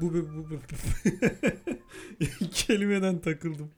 bu 0.00 0.14
bu 0.14 0.14
bu 0.14 0.50
bu, 0.50 0.50
bu. 0.50 0.60
kelimeden 2.50 3.18
takıldım. 3.20 3.70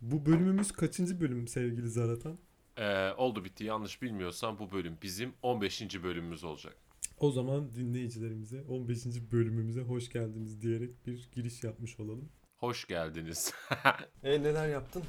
Bu 0.00 0.26
bölümümüz 0.26 0.72
kaçıncı 0.72 1.20
bölüm 1.20 1.48
sevgili 1.48 1.88
Zaratan? 1.88 2.38
Ee, 2.76 3.12
oldu 3.12 3.44
bitti 3.44 3.64
yanlış 3.64 4.02
bilmiyorsam 4.02 4.58
bu 4.58 4.72
bölüm 4.72 4.98
bizim 5.02 5.32
15. 5.42 6.02
bölümümüz 6.02 6.44
olacak. 6.44 6.76
O 7.20 7.30
zaman 7.30 7.72
dinleyicilerimize 7.74 8.62
15. 8.62 9.06
bölümümüze 9.32 9.80
hoş 9.80 10.08
geldiniz 10.08 10.62
diyerek 10.62 11.06
bir 11.06 11.28
giriş 11.32 11.64
yapmış 11.64 12.00
olalım. 12.00 12.28
Hoş 12.56 12.86
geldiniz. 12.86 13.54
e 14.22 14.42
neler 14.42 14.68
yaptın? 14.68 15.02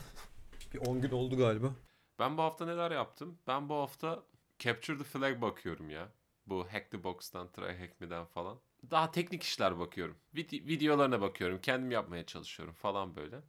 Bir 0.73 0.79
10 0.79 1.01
gün 1.01 1.11
oldu 1.11 1.37
galiba. 1.37 1.75
Ben 2.19 2.37
bu 2.37 2.41
hafta 2.41 2.65
neler 2.65 2.91
yaptım? 2.91 3.37
Ben 3.47 3.69
bu 3.69 3.73
hafta 3.73 4.23
Capture 4.59 4.97
the 4.97 5.03
Flag 5.03 5.41
bakıyorum 5.41 5.89
ya. 5.89 6.09
Bu 6.45 6.65
Hack 6.71 6.91
the 6.91 7.03
Box'tan, 7.03 7.51
Try 7.51 7.77
Hack 7.79 8.01
Me'den 8.01 8.25
falan. 8.25 8.59
Daha 8.91 9.11
teknik 9.11 9.43
işler 9.43 9.79
bakıyorum. 9.79 10.17
Vide- 10.35 10.67
videolarına 10.67 11.21
bakıyorum. 11.21 11.61
Kendim 11.61 11.91
yapmaya 11.91 12.25
çalışıyorum 12.25 12.73
falan 12.73 13.15
böyle. 13.15 13.41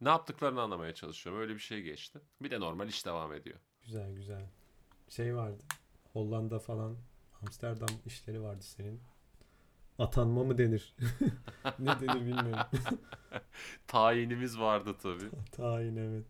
Ne 0.00 0.08
yaptıklarını 0.08 0.60
anlamaya 0.62 0.94
çalışıyorum. 0.94 1.42
Öyle 1.42 1.54
bir 1.54 1.58
şey 1.60 1.82
geçti. 1.82 2.20
Bir 2.40 2.50
de 2.50 2.60
normal 2.60 2.88
iş 2.88 3.06
devam 3.06 3.32
ediyor. 3.32 3.58
Güzel 3.82 4.12
güzel. 4.14 4.46
Şey 5.08 5.36
vardı. 5.36 5.62
Hollanda 6.12 6.58
falan 6.58 6.96
Amsterdam 7.42 7.88
işleri 8.06 8.42
vardı 8.42 8.62
senin. 8.62 9.00
Atanma 9.98 10.44
mı 10.44 10.58
denir? 10.58 10.94
ne 11.78 12.00
denir 12.00 12.20
bilmiyorum. 12.20 12.66
Tayinimiz 13.86 14.58
vardı 14.58 14.96
tabii. 15.02 15.30
Tayin 15.52 15.96
evet. 15.96 16.26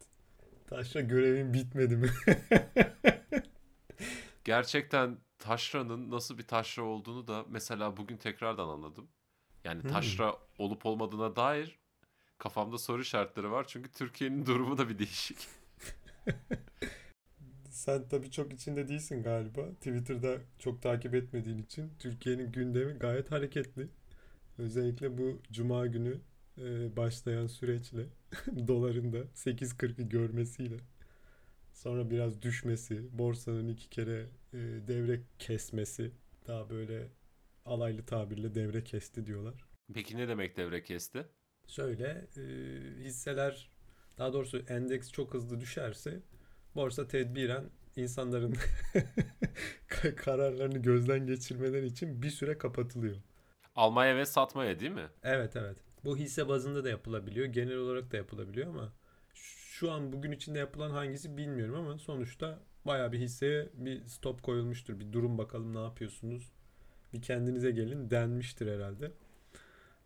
Taşra 0.67 1.01
görevin 1.01 1.55
bitmedi 1.55 1.97
mi? 1.97 2.11
Gerçekten 4.45 5.19
taşranın 5.45 6.11
nasıl 6.11 6.39
bir 6.39 6.47
taşra 6.47 6.83
olduğunu 6.83 7.27
da 7.29 7.45
mesela 7.49 7.97
bugün 7.97 8.17
tekrardan 8.17 8.69
anladım. 8.69 9.09
Yani 9.65 9.83
Hmm. 9.83 9.91
taşra 9.91 10.37
olup 10.59 10.87
olmadığına 10.87 11.37
dair 11.37 11.79
kafamda 12.39 12.79
soru 12.79 13.03
işaretleri 13.03 13.51
var. 13.51 13.65
Çünkü 13.69 13.93
Türkiye'nin 13.93 14.47
durumu 14.47 14.79
da 14.79 14.89
bir 14.89 14.99
değişik. 14.99 15.39
Sen 17.71 18.09
tabii 18.09 18.31
çok 18.31 18.53
içinde 18.53 18.89
değilsin 18.89 19.23
galiba. 19.23 19.71
Twitter'da 19.75 20.39
çok 20.59 20.83
takip 20.83 21.15
etmediğin 21.15 21.59
için 21.59 21.93
Türkiye'nin 21.99 22.53
gündemi 22.53 22.93
gayet 22.99 23.31
hareketli. 23.33 23.89
Özellikle 24.59 25.19
bu 25.19 25.43
cuma 25.53 25.87
günü 25.87 26.21
e, 26.59 26.97
başlayan 26.97 27.47
süreçle 27.47 28.07
doların 28.69 29.15
da 29.15 29.19
8.40'ı 29.35 30.03
görmesiyle 30.03 30.77
sonra 31.73 32.11
biraz 32.11 32.43
düşmesi, 32.43 33.19
borsanın 33.19 33.69
iki 33.69 33.91
kere 33.91 34.27
e, 34.55 34.89
devre 34.89 35.21
kesmesi 35.39 36.13
daha 36.47 36.71
böyle 36.71 37.09
alaylı 37.65 38.07
tabirle 38.07 38.55
devre 38.55 38.85
kesti 38.85 39.27
diyorlar. 39.27 39.65
Peki 39.95 40.17
ne 40.17 40.29
demek 40.29 40.57
devre 40.57 40.83
kesti? 40.83 41.27
Şöyle 41.67 42.29
e, 42.37 42.43
hisseler 43.05 43.71
daha 44.19 44.33
doğrusu 44.33 44.59
endeks 44.59 45.13
çok 45.13 45.35
hızlı 45.35 45.61
düşerse 45.61 46.21
borsa 46.75 47.09
tedbiren 47.09 47.65
insanların 47.97 48.55
ka- 49.89 50.15
kararlarını 50.15 50.79
gözden 50.79 51.27
geçirmeleri 51.27 51.87
için 51.87 52.23
bir 52.23 52.31
süre 52.31 52.59
kapatılıyor. 52.59 53.17
Almaya 53.75 54.17
ve 54.17 54.27
satmaya 54.27 54.81
değil 54.81 54.93
mi? 54.93 55.09
Evet 55.23 55.57
evet. 55.57 55.77
Bu 56.05 56.17
hisse 56.17 56.49
bazında 56.49 56.85
da 56.85 56.89
yapılabiliyor. 56.89 57.47
Genel 57.47 57.77
olarak 57.77 58.13
da 58.13 58.17
yapılabiliyor 58.17 58.69
ama 58.69 58.93
şu 59.35 59.91
an 59.91 60.13
bugün 60.13 60.33
içinde 60.33 60.59
yapılan 60.59 60.91
hangisi 60.91 61.37
bilmiyorum 61.37 61.75
ama 61.75 61.99
sonuçta 61.99 62.61
bayağı 62.87 63.13
bir 63.13 63.19
hisseye 63.19 63.69
bir 63.75 64.05
stop 64.07 64.43
koyulmuştur. 64.43 65.01
Bir 65.01 65.13
durun 65.13 65.39
bakalım 65.39 65.75
ne 65.75 65.81
yapıyorsunuz. 65.81 66.53
Bir 67.13 67.23
kendinize 67.23 67.71
gelin 67.71 68.11
denmiştir 68.11 68.75
herhalde. 68.75 69.13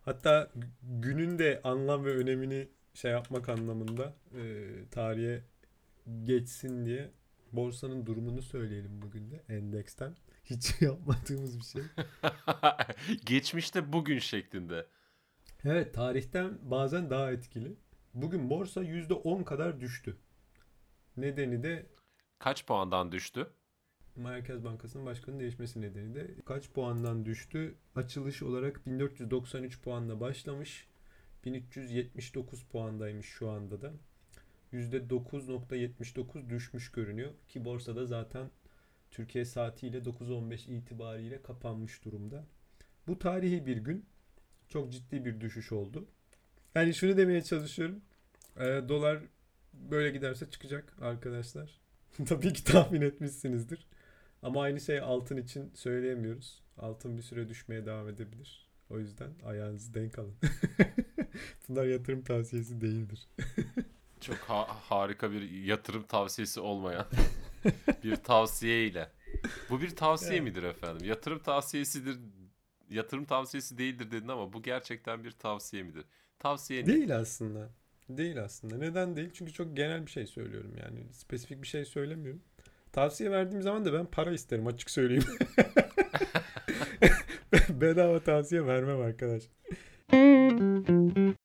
Hatta 0.05 0.51
günün 0.83 1.39
de 1.39 1.61
anlam 1.65 2.05
ve 2.05 2.17
önemini 2.17 2.69
şey 2.95 3.11
yapmak 3.11 3.49
anlamında 3.49 4.15
e, 4.35 4.69
tarihe 4.91 5.43
geçsin 6.25 6.87
diye 6.87 7.11
borsanın 7.53 8.07
durumunu 8.07 8.43
söyleyelim 8.43 9.03
bugün 9.03 9.31
de 9.31 9.43
endeksten. 9.49 10.17
Hiç 10.45 10.75
yapmadığımız 10.81 11.59
bir 11.59 11.65
şey. 11.65 11.83
Geçmişte 13.27 13.93
bugün 13.93 14.19
şeklinde. 14.19 14.87
Evet 15.65 15.95
tarihten 15.95 16.59
bazen 16.63 17.11
daha 17.11 17.33
etkili. 17.33 17.77
Bugün 18.15 18.51
borsa 18.51 18.85
%10 18.85 19.45
kadar 19.45 19.81
düştü. 19.81 20.17
Nedeni 21.17 21.63
de 21.63 21.87
Kaç 22.39 22.67
puandan 22.67 23.13
düştü? 23.13 23.47
Merkez 24.17 24.65
Bankası'nın 24.65 25.07
başkanının 25.07 25.41
değişmesi 25.41 25.81
nedeni 25.81 26.15
de 26.15 26.35
kaç 26.45 26.71
puandan 26.71 27.27
düştü? 27.27 27.75
Açılış 27.95 28.43
olarak 28.43 28.87
1493 28.87 29.81
puanla 29.83 30.21
başlamış. 30.21 30.89
1379 31.45 32.63
puandaymış 32.65 33.27
şu 33.27 33.51
anda 33.51 33.83
da. 33.83 33.93
%9.79 34.73 36.51
düşmüş 36.51 36.93
görünüyor 36.93 37.31
ki 37.49 37.65
borsada 37.65 38.07
zaten 38.07 38.51
Türkiye 39.11 39.45
saatiyle 39.45 39.99
9.15 39.99 40.71
itibariyle 40.71 41.43
kapanmış 41.43 42.05
durumda. 42.05 42.47
Bu 43.07 43.19
tarihi 43.19 43.67
bir 43.67 43.77
gün 43.77 44.07
çok 44.69 44.93
ciddi 44.93 45.25
bir 45.25 45.41
düşüş 45.41 45.73
oldu. 45.73 46.09
Yani 46.75 46.95
şunu 46.95 47.17
demeye 47.17 47.43
çalışıyorum. 47.43 48.01
Ee, 48.57 48.83
dolar 48.89 49.19
böyle 49.73 50.11
giderse 50.11 50.51
çıkacak 50.51 50.97
arkadaşlar. 51.01 51.88
Tabii 52.27 52.53
ki 52.53 52.65
tahmin 52.65 53.01
etmişsinizdir. 53.01 53.87
Ama 54.43 54.63
aynı 54.63 54.81
şey 54.81 55.01
altın 55.01 55.37
için 55.37 55.71
söyleyemiyoruz. 55.75 56.63
Altın 56.79 57.17
bir 57.17 57.23
süre 57.23 57.49
düşmeye 57.49 57.87
devam 57.87 58.09
edebilir. 58.09 58.69
O 58.91 58.99
yüzden 58.99 59.31
ayağınızı 59.45 59.95
denk 59.95 60.19
alın. 60.19 60.35
Bunlar 61.69 61.87
yatırım 61.87 62.23
tavsiyesi 62.23 62.81
değildir. 62.81 63.29
Çok 64.21 64.37
ha- 64.37 64.69
harika 64.91 65.33
bir 65.33 65.51
yatırım 65.51 66.03
tavsiyesi 66.07 66.61
olmayan 66.61 67.07
bir 68.05 68.17
tavsiye 68.17 68.87
ile. 68.87 69.11
Bu 69.71 69.81
bir 69.81 69.97
tavsiye 69.97 70.41
Evet. 70.41 70.49
midir 70.49 70.63
efendim? 70.63 71.07
Yatırım 71.09 71.39
tavsiyesidir. 71.39 72.19
Yatırım 72.91 73.25
tavsiyesi 73.25 73.79
değildir 73.79 74.11
dedin 74.11 74.29
ama 74.29 74.53
bu 74.53 74.63
gerçekten 74.63 75.25
bir 75.25 75.31
tavsiye 75.31 75.83
midir? 75.83 76.05
Tavsiye 76.39 76.87
ne? 76.87 76.87
Değil 76.87 77.17
aslında. 77.17 77.71
Değil 78.09 78.43
aslında. 78.43 78.77
Neden 78.77 79.17
değil? 79.17 79.31
Çünkü 79.33 79.53
çok 79.53 79.77
genel 79.77 80.07
bir 80.07 80.11
şey 80.11 80.27
söylüyorum 80.27 80.73
yani. 80.83 81.01
Spesifik 81.13 81.63
bir 81.63 81.67
şey 81.67 81.85
söylemiyorum. 81.85 82.43
Tavsiye 82.93 83.31
verdiğim 83.31 83.63
zaman 83.63 83.85
da 83.85 83.93
ben 83.93 84.07
para 84.07 84.33
isterim 84.33 84.67
açık 84.67 84.91
söyleyeyim. 84.91 85.25
Bedava 87.71 88.21
tavsiye 88.21 88.67
vermem 88.67 89.01
arkadaş. 89.01 89.43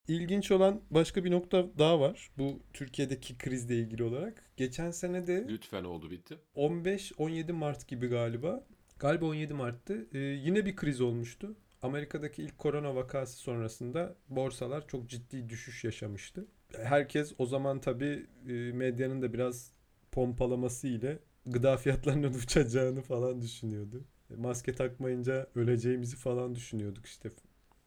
İlginç 0.08 0.50
olan 0.50 0.80
başka 0.90 1.24
bir 1.24 1.30
nokta 1.30 1.78
daha 1.78 2.00
var. 2.00 2.30
Bu 2.38 2.60
Türkiye'deki 2.72 3.38
krizle 3.38 3.76
ilgili 3.76 4.02
olarak. 4.02 4.42
Geçen 4.56 4.90
sene 4.90 5.26
de 5.26 5.46
Lütfen 5.48 5.84
oldu 5.84 6.10
bitti. 6.10 6.38
15-17 6.56 7.52
Mart 7.52 7.88
gibi 7.88 8.06
galiba. 8.06 8.64
Galiba 8.98 9.26
17 9.26 9.54
Mart'tı. 9.54 10.06
Ee, 10.14 10.18
yine 10.18 10.66
bir 10.66 10.76
kriz 10.76 11.00
olmuştu. 11.00 11.56
Amerika'daki 11.84 12.42
ilk 12.42 12.58
korona 12.58 12.94
vakası 12.94 13.36
sonrasında 13.36 14.16
borsalar 14.28 14.88
çok 14.88 15.08
ciddi 15.08 15.48
düşüş 15.48 15.84
yaşamıştı. 15.84 16.46
Herkes 16.82 17.32
o 17.38 17.46
zaman 17.46 17.80
tabii 17.80 18.26
e, 18.48 18.52
medyanın 18.52 19.22
da 19.22 19.32
biraz 19.32 19.72
pompalaması 20.12 20.88
ile 20.88 21.18
gıda 21.46 21.76
fiyatlarının 21.76 22.34
uçacağını 22.34 23.02
falan 23.02 23.42
düşünüyordu. 23.42 24.04
Maske 24.36 24.74
takmayınca 24.74 25.46
öleceğimizi 25.54 26.16
falan 26.16 26.54
düşünüyorduk 26.54 27.06
işte. 27.06 27.30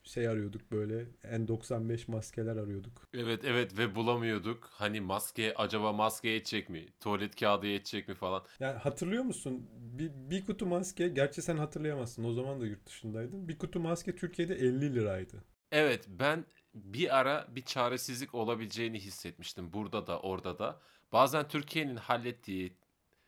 Şey 0.07 0.27
arıyorduk 0.27 0.71
böyle 0.71 1.05
N95 1.23 2.11
maskeler 2.11 2.55
arıyorduk. 2.55 3.07
Evet 3.13 3.45
evet 3.45 3.77
ve 3.77 3.95
bulamıyorduk. 3.95 4.69
Hani 4.71 5.01
maske 5.01 5.53
acaba 5.55 5.93
maske 5.93 6.29
yetecek 6.29 6.69
mi? 6.69 6.85
Tuvalet 6.99 7.35
kağıdı 7.35 7.67
yetecek 7.67 8.07
mi 8.07 8.15
falan. 8.15 8.43
Yani 8.59 8.77
hatırlıyor 8.77 9.23
musun? 9.23 9.69
Bir, 9.73 10.11
bir 10.13 10.45
kutu 10.45 10.65
maske, 10.65 11.07
gerçi 11.07 11.41
sen 11.41 11.57
hatırlayamazsın. 11.57 12.23
O 12.23 12.33
zaman 12.33 12.61
da 12.61 12.65
yurt 12.65 12.85
dışındaydın. 12.85 13.47
Bir 13.47 13.57
kutu 13.57 13.79
maske 13.79 14.15
Türkiye'de 14.15 14.55
50 14.55 14.95
liraydı. 14.95 15.43
Evet 15.71 16.05
ben 16.07 16.45
bir 16.73 17.17
ara 17.17 17.47
bir 17.55 17.65
çaresizlik 17.65 18.35
olabileceğini 18.35 18.99
hissetmiştim 18.99 19.73
burada 19.73 20.07
da 20.07 20.19
orada 20.19 20.59
da. 20.59 20.81
Bazen 21.11 21.47
Türkiye'nin 21.47 21.95
hallettiği 21.95 22.77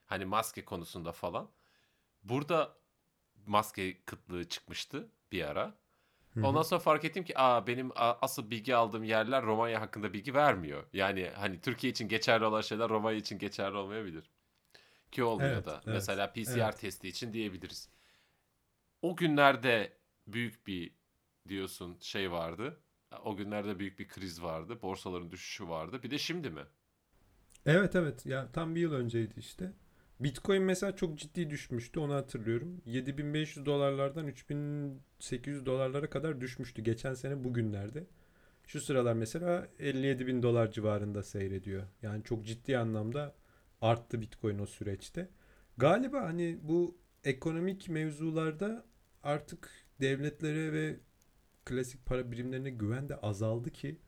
hani 0.06 0.26
maske 0.26 0.66
konusunda 0.66 1.12
falan. 1.12 1.52
Burada 2.24 2.78
maske 3.46 4.02
kıtlığı 4.06 4.50
çıkmıştı 4.50 5.12
bir 5.32 5.44
ara. 5.44 5.79
Ondan 6.44 6.62
sonra 6.62 6.80
fark 6.80 7.06
ettim 7.06 7.24
ki 7.24 7.34
aa 7.40 7.68
benim 7.68 7.92
asıl 7.96 8.50
bilgi 8.52 8.76
aldığım 8.76 9.04
yerler 9.04 9.44
Romanya 9.46 9.82
hakkında 9.82 10.14
bilgi 10.14 10.34
vermiyor. 10.34 10.84
Yani 10.94 11.30
hani 11.36 11.62
Türkiye 11.62 11.92
için 11.92 12.08
geçerli 12.08 12.46
olan 12.46 12.62
şeyler 12.62 12.90
Romanya 12.90 13.18
için 13.18 13.40
geçerli 13.40 13.78
olmayabilir. 13.78 14.30
Ki 15.12 15.24
olmuyor 15.24 15.52
Evet, 15.52 15.66
da. 15.66 15.74
evet, 15.74 15.86
Mesela 15.86 16.34
PCR 16.34 16.58
evet. 16.58 16.80
testi 16.80 17.08
için 17.08 17.34
diyebiliriz. 17.34 17.90
O 19.02 19.16
günlerde 19.16 19.98
büyük 20.28 20.68
bir 20.68 20.96
diyorsun 21.48 21.98
şey 22.02 22.32
vardı. 22.32 22.80
O 23.24 23.36
günlerde 23.36 23.80
büyük 23.80 24.00
bir 24.00 24.08
kriz 24.08 24.44
vardı. 24.44 24.82
Borsaların 24.82 25.32
düşüşü 25.32 25.70
vardı. 25.70 26.04
Bir 26.04 26.12
de 26.12 26.18
şimdi 26.18 26.50
mi? 26.50 26.64
Evet 27.66 27.96
evet 27.96 28.26
ya 28.26 28.52
tam 28.52 28.76
bir 28.76 28.82
yıl 28.82 28.94
önceydi 28.94 29.34
işte. 29.38 29.72
Bitcoin 30.20 30.64
mesela 30.64 30.96
çok 30.96 31.18
ciddi 31.18 31.50
düşmüştü 31.50 32.00
onu 32.00 32.14
hatırlıyorum. 32.14 32.82
7500 32.86 33.66
dolarlardan 33.66 34.28
3800 34.28 35.66
dolarlara 35.66 36.10
kadar 36.10 36.42
düşmüştü 36.42 36.82
geçen 36.82 37.14
sene 37.14 37.44
bugünlerde. 37.44 38.08
Şu 38.68 38.82
sıralar 38.82 39.14
mesela 39.14 39.68
57 39.80 40.28
bin 40.28 40.44
dolar 40.44 40.72
civarında 40.72 41.24
seyrediyor. 41.24 41.84
Yani 42.02 42.24
çok 42.24 42.46
ciddi 42.46 42.78
anlamda 42.78 43.36
arttı 43.82 44.22
Bitcoin 44.22 44.60
o 44.60 44.66
süreçte. 44.66 45.30
Galiba 45.78 46.22
hani 46.22 46.60
bu 46.62 46.98
ekonomik 47.24 47.90
mevzularda 47.90 48.86
artık 49.24 49.70
devletlere 50.02 50.74
ve 50.74 51.00
klasik 51.66 52.06
para 52.06 52.32
birimlerine 52.32 52.70
güven 52.70 53.10
de 53.10 53.16
azaldı 53.16 53.70
ki 53.70 54.00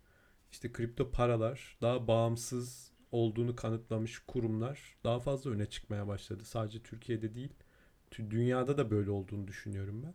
işte 0.52 0.72
kripto 0.72 1.12
paralar 1.12 1.78
daha 1.81 2.08
bağımsız 2.08 2.91
olduğunu 3.12 3.56
kanıtlamış 3.56 4.19
kurumlar 4.19 4.98
daha 5.04 5.19
fazla 5.19 5.52
öne 5.52 5.66
çıkmaya 5.66 6.08
başladı. 6.08 6.46
Sadece 6.46 6.84
Türkiye'de 6.84 7.36
değil, 7.36 7.54
dünyada 8.19 8.78
da 8.78 8.92
böyle 8.92 9.12
olduğunu 9.12 9.48
düşünüyorum 9.48 10.04
ben. 10.04 10.13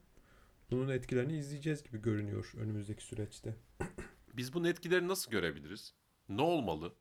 Bunun 0.71 0.89
etkilerini 0.89 1.37
izleyeceğiz 1.37 1.83
gibi 1.83 2.03
görünüyor 2.03 2.53
önümüzdeki 2.57 3.05
süreçte. 3.05 3.57
Biz 4.35 4.55
bunun 4.55 4.65
etkilerini 4.65 5.09
nasıl 5.09 5.31
görebiliriz? 5.31 5.95
Ne 6.29 6.43
olmalı? 6.43 6.95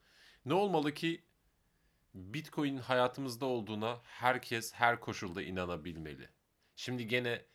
Ne 0.45 0.53
olmalı 0.53 0.94
ki 0.94 1.24
Bitcoin'in 2.13 2.77
hayatımızda 2.77 3.45
olduğuna 3.45 4.01
herkes 4.03 4.74
her 4.74 5.00
koşulda 5.00 5.42
inanabilmeli. 5.42 6.30
Şimdi 6.75 7.07
gene 7.07 7.45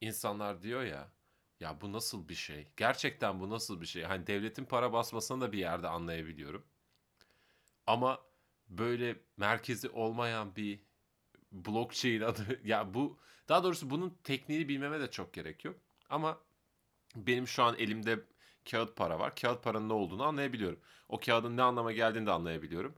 insanlar 0.00 0.62
diyor 0.62 0.82
ya 0.82 1.12
ya 1.60 1.80
bu 1.80 1.92
nasıl 1.92 2.28
bir 2.28 2.34
şey? 2.34 2.68
Gerçekten 2.76 3.40
bu 3.40 3.50
nasıl 3.50 3.80
bir 3.80 3.86
şey? 3.86 4.02
Hani 4.02 4.26
devletin 4.26 4.64
para 4.64 4.92
basmasını 4.92 5.40
da 5.40 5.52
bir 5.52 5.58
yerde 5.58 5.88
anlayabiliyorum. 5.88 6.64
Ama 7.86 8.20
böyle 8.68 9.16
merkezi 9.36 9.88
olmayan 9.88 10.56
bir 10.56 10.80
blockchain 11.52 12.20
adı 12.20 12.60
ya 12.68 12.94
bu 12.94 13.18
daha 13.48 13.64
doğrusu 13.64 13.90
bunun 13.90 14.18
tekniğini 14.24 14.68
bilmeme 14.68 15.00
de 15.00 15.10
çok 15.10 15.32
gerek 15.34 15.64
yok. 15.64 15.76
Ama 16.10 16.40
benim 17.16 17.48
şu 17.48 17.62
an 17.64 17.76
elimde 17.78 18.20
kağıt 18.70 18.96
para 18.96 19.18
var. 19.18 19.36
Kağıt 19.36 19.64
paranın 19.64 19.88
ne 19.88 19.92
olduğunu 19.92 20.24
anlayabiliyorum. 20.24 20.80
O 21.08 21.20
kağıdın 21.20 21.56
ne 21.56 21.62
anlama 21.62 21.92
geldiğini 21.92 22.26
de 22.26 22.32
anlayabiliyorum. 22.32 22.96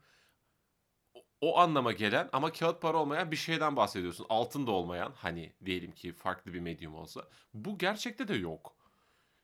O, 1.40 1.58
anlama 1.58 1.92
gelen 1.92 2.28
ama 2.32 2.52
kağıt 2.52 2.82
para 2.82 2.96
olmayan 2.98 3.30
bir 3.30 3.36
şeyden 3.36 3.76
bahsediyorsun. 3.76 4.26
Altın 4.28 4.66
da 4.66 4.70
olmayan 4.70 5.12
hani 5.16 5.52
diyelim 5.64 5.92
ki 5.92 6.12
farklı 6.12 6.54
bir 6.54 6.60
medyum 6.60 6.94
olsa. 6.94 7.28
Bu 7.54 7.78
gerçekte 7.78 8.28
de 8.28 8.34
yok. 8.34 8.76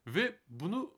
Ve 0.07 0.41
bunu 0.49 0.95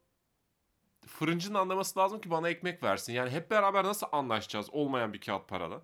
fırıncının 1.07 1.59
anlaması 1.59 1.99
lazım 1.99 2.21
ki 2.21 2.31
bana 2.31 2.49
ekmek 2.49 2.83
versin. 2.83 3.13
Yani 3.13 3.31
hep 3.31 3.51
beraber 3.51 3.85
nasıl 3.85 4.07
anlaşacağız 4.13 4.71
olmayan 4.71 5.13
bir 5.13 5.21
kağıt 5.21 5.49
parada? 5.49 5.83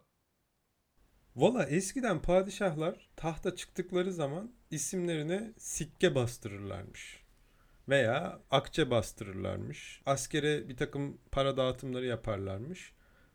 Valla 1.36 1.64
eskiden 1.64 2.22
padişahlar 2.22 3.08
tahta 3.16 3.56
çıktıkları 3.56 4.12
zaman 4.12 4.52
isimlerine 4.70 5.52
sikke 5.58 6.14
bastırırlarmış. 6.14 7.24
Veya 7.88 8.40
akçe 8.50 8.90
bastırırlarmış. 8.90 10.02
Askere 10.06 10.68
bir 10.68 10.76
takım 10.76 11.18
para 11.32 11.56
dağıtımları 11.56 12.06
yaparlarmış. 12.06 12.92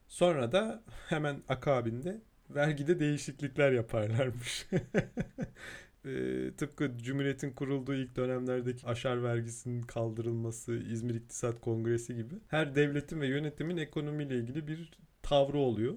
Sonra 0.07 0.51
da 0.51 0.83
hemen 1.09 1.43
akabinde 1.49 2.21
vergide 2.49 2.99
değişiklikler 2.99 3.71
yaparlarmış. 3.71 4.67
e, 6.05 6.51
tıpkı 6.57 6.97
Cumhuriyet'in 6.97 7.51
kurulduğu 7.51 7.93
ilk 7.93 8.15
dönemlerdeki 8.15 8.87
aşar 8.87 9.23
vergisinin 9.23 9.81
kaldırılması, 9.81 10.73
İzmir 10.73 11.15
İktisat 11.15 11.61
Kongresi 11.61 12.15
gibi 12.15 12.35
her 12.47 12.75
devletin 12.75 13.21
ve 13.21 13.27
yönetimin 13.27 13.77
ekonomiyle 13.77 14.35
ilgili 14.35 14.67
bir 14.67 14.91
tavrı 15.21 15.57
oluyor. 15.57 15.95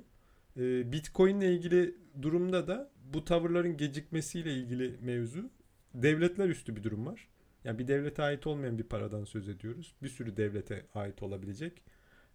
E, 0.57 0.93
Bitcoin 0.93 1.41
ile 1.41 1.55
ilgili 1.55 1.95
durumda 2.23 2.67
da 2.67 2.91
bu 3.15 3.25
tavırların 3.25 3.77
gecikmesiyle 3.77 4.55
ilgili 4.55 4.97
mevzu 5.01 5.51
devletler 5.95 6.49
üstü 6.49 6.77
bir 6.77 6.83
durum 6.83 7.07
var. 7.07 7.29
Yani 7.65 7.79
bir 7.79 7.89
devlete 7.89 8.23
ait 8.23 8.47
olmayan 8.47 8.79
bir 8.79 8.85
paradan 8.85 9.25
söz 9.25 9.49
ediyoruz. 9.49 9.95
Bir 10.03 10.09
sürü 10.09 10.37
devlete 10.37 10.87
ait 10.95 11.23
olabilecek 11.23 11.83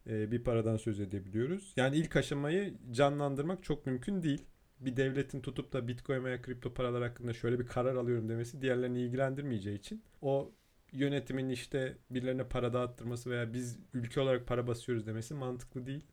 e, 0.08 0.31
bir 0.31 0.44
paradan 0.44 0.78
söz 0.78 1.00
edebiliyoruz. 1.00 1.74
Yani 1.78 1.98
ilk 1.98 2.16
aşamayı 2.16 2.74
canlandırmak 2.92 3.64
çok 3.64 3.86
mümkün 3.86 4.24
değil 4.24 4.46
bir 4.85 4.97
devletin 4.97 5.41
tutup 5.41 5.74
da 5.74 5.88
bitcoin 5.88 6.24
veya 6.24 6.41
kripto 6.41 6.74
paralar 6.74 7.03
hakkında 7.03 7.33
şöyle 7.33 7.59
bir 7.59 7.68
karar 7.68 7.95
alıyorum 7.95 8.30
demesi 8.30 8.62
diğerlerini 8.62 9.01
ilgilendirmeyeceği 9.01 9.77
için 9.77 10.03
o 10.21 10.51
yönetimin 10.91 11.50
işte 11.50 11.97
birilerine 12.09 12.47
para 12.47 12.74
dağıttırması 12.74 13.30
veya 13.30 13.53
biz 13.53 13.80
ülke 13.94 14.21
olarak 14.21 14.47
para 14.47 14.68
basıyoruz 14.68 15.07
demesi 15.07 15.33
mantıklı 15.33 15.85
değil. 15.85 16.06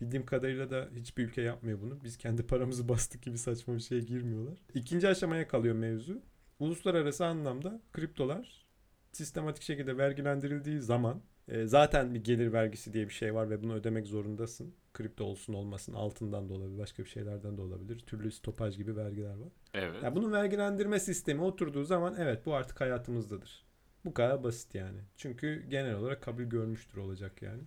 Bildiğim 0.00 0.26
kadarıyla 0.26 0.70
da 0.70 0.88
hiçbir 0.96 1.24
ülke 1.24 1.42
yapmıyor 1.42 1.80
bunu. 1.80 2.04
Biz 2.04 2.16
kendi 2.16 2.46
paramızı 2.46 2.88
bastık 2.88 3.22
gibi 3.22 3.38
saçma 3.38 3.74
bir 3.74 3.80
şeye 3.80 4.00
girmiyorlar. 4.00 4.58
İkinci 4.74 5.08
aşamaya 5.08 5.48
kalıyor 5.48 5.74
mevzu. 5.74 6.22
Uluslararası 6.58 7.26
anlamda 7.26 7.80
kriptolar 7.92 8.66
sistematik 9.12 9.62
şekilde 9.62 9.98
vergilendirildiği 9.98 10.80
zaman 10.80 11.22
e, 11.48 11.66
zaten 11.66 12.14
bir 12.14 12.24
gelir 12.24 12.52
vergisi 12.52 12.92
diye 12.92 13.08
bir 13.08 13.12
şey 13.12 13.34
var 13.34 13.50
ve 13.50 13.62
bunu 13.62 13.74
ödemek 13.74 14.06
zorundasın 14.06 14.74
kripto 14.98 15.24
olsun 15.24 15.52
olmasın 15.52 15.94
altından 15.94 16.48
da 16.48 16.54
olabilir 16.54 16.78
başka 16.78 17.04
bir 17.04 17.08
şeylerden 17.08 17.56
de 17.56 17.62
olabilir. 17.62 17.98
Türlü 17.98 18.32
stopaj 18.32 18.76
gibi 18.76 18.96
vergiler 18.96 19.34
var. 19.34 19.52
Evet. 19.74 20.02
Yani 20.02 20.16
bunun 20.16 20.32
vergilendirme 20.32 21.00
sistemi 21.00 21.42
oturduğu 21.42 21.84
zaman 21.84 22.14
evet 22.18 22.46
bu 22.46 22.54
artık 22.54 22.80
hayatımızdadır. 22.80 23.64
Bu 24.04 24.14
kadar 24.14 24.44
basit 24.44 24.74
yani. 24.74 25.00
Çünkü 25.16 25.66
genel 25.68 25.94
olarak 25.94 26.22
kabul 26.22 26.42
görmüştür 26.42 26.98
olacak 26.98 27.42
yani. 27.42 27.62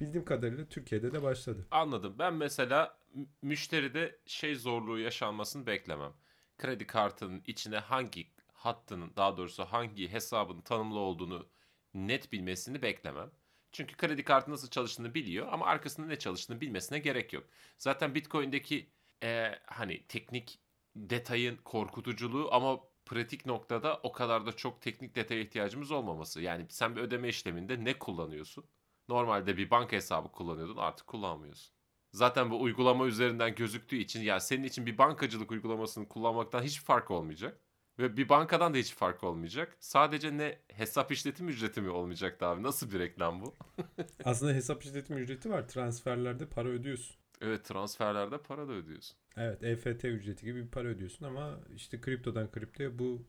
Bildiğim 0.00 0.24
kadarıyla 0.24 0.64
Türkiye'de 0.64 1.12
de 1.12 1.22
başladı. 1.22 1.66
Anladım. 1.70 2.14
Ben 2.18 2.34
mesela 2.34 2.98
müşteride 3.42 4.18
şey 4.26 4.54
zorluğu 4.54 4.98
yaşanmasını 4.98 5.66
beklemem. 5.66 6.12
Kredi 6.58 6.86
kartının 6.86 7.42
içine 7.46 7.78
hangi 7.78 8.26
hattının 8.52 9.12
daha 9.16 9.36
doğrusu 9.36 9.64
hangi 9.64 10.12
hesabın 10.12 10.60
tanımlı 10.60 10.98
olduğunu 10.98 11.46
net 11.94 12.32
bilmesini 12.32 12.82
beklemem. 12.82 13.30
Çünkü 13.72 13.96
kredi 13.96 14.24
kartı 14.24 14.50
nasıl 14.50 14.70
çalıştığını 14.70 15.14
biliyor 15.14 15.48
ama 15.52 15.66
arkasında 15.66 16.06
ne 16.06 16.18
çalıştığını 16.18 16.60
bilmesine 16.60 16.98
gerek 16.98 17.32
yok. 17.32 17.44
Zaten 17.78 18.14
Bitcoin'deki 18.14 18.90
e, 19.22 19.58
hani 19.66 20.06
teknik 20.06 20.58
detayın 20.96 21.56
korkutuculuğu 21.56 22.48
ama 22.54 22.80
pratik 23.06 23.46
noktada 23.46 24.00
o 24.02 24.12
kadar 24.12 24.46
da 24.46 24.52
çok 24.52 24.82
teknik 24.82 25.14
detaya 25.14 25.40
ihtiyacımız 25.40 25.90
olmaması. 25.90 26.42
Yani 26.42 26.66
sen 26.68 26.96
bir 26.96 27.00
ödeme 27.00 27.28
işleminde 27.28 27.84
ne 27.84 27.98
kullanıyorsun? 27.98 28.64
Normalde 29.08 29.56
bir 29.56 29.70
banka 29.70 29.96
hesabı 29.96 30.32
kullanıyordun 30.32 30.76
artık 30.76 31.06
kullanmıyorsun. 31.06 31.74
Zaten 32.12 32.50
bu 32.50 32.62
uygulama 32.62 33.06
üzerinden 33.06 33.54
gözüktüğü 33.54 33.96
için 33.96 34.20
ya 34.22 34.40
senin 34.40 34.64
için 34.64 34.86
bir 34.86 34.98
bankacılık 34.98 35.50
uygulamasını 35.50 36.08
kullanmaktan 36.08 36.62
hiç 36.62 36.80
fark 36.82 37.10
olmayacak. 37.10 37.60
Ve 37.98 38.16
bir 38.16 38.28
bankadan 38.28 38.74
da 38.74 38.78
hiç 38.78 38.94
fark 38.94 39.24
olmayacak. 39.24 39.76
Sadece 39.80 40.36
ne 40.36 40.58
hesap 40.68 41.12
işletim 41.12 41.48
ücreti 41.48 41.80
mi 41.80 41.90
olmayacak 41.90 42.42
abi? 42.42 42.62
Nasıl 42.62 42.92
bir 42.92 42.98
reklam 42.98 43.40
bu? 43.40 43.54
Aslında 44.24 44.52
hesap 44.52 44.82
işletim 44.82 45.18
ücreti 45.18 45.50
var. 45.50 45.68
Transferlerde 45.68 46.46
para 46.46 46.68
ödüyorsun. 46.68 47.16
Evet 47.40 47.64
transferlerde 47.64 48.38
para 48.38 48.68
da 48.68 48.72
ödüyorsun. 48.72 49.16
Evet 49.36 49.62
EFT 49.62 50.04
ücreti 50.04 50.46
gibi 50.46 50.64
bir 50.64 50.68
para 50.68 50.88
ödüyorsun 50.88 51.24
ama 51.24 51.60
işte 51.74 52.00
kriptodan 52.00 52.50
kriptoya 52.50 52.98
bu 52.98 53.26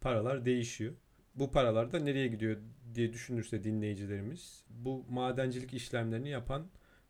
paralar 0.00 0.44
değişiyor. 0.44 0.92
Bu 1.34 1.50
paralar 1.50 1.92
da 1.92 1.98
nereye 1.98 2.28
gidiyor 2.28 2.56
diye 2.94 3.12
düşünürse 3.12 3.64
dinleyicilerimiz 3.64 4.64
bu 4.68 5.04
madencilik 5.10 5.74
işlemlerini 5.74 6.28
yapan 6.28 6.66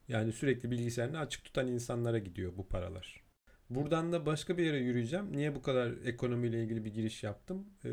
yani 0.08 0.32
sürekli 0.32 0.70
bilgisayarını 0.70 1.18
açık 1.18 1.44
tutan 1.44 1.68
insanlara 1.68 2.18
gidiyor 2.18 2.56
bu 2.56 2.68
paralar. 2.68 3.21
Buradan 3.70 4.12
da 4.12 4.26
başka 4.26 4.58
bir 4.58 4.64
yere 4.64 4.78
yürüyeceğim. 4.78 5.32
Niye 5.32 5.54
bu 5.54 5.62
kadar 5.62 5.92
ekonomiyle 6.04 6.62
ilgili 6.62 6.84
bir 6.84 6.94
giriş 6.94 7.22
yaptım? 7.22 7.66
Ee, 7.84 7.90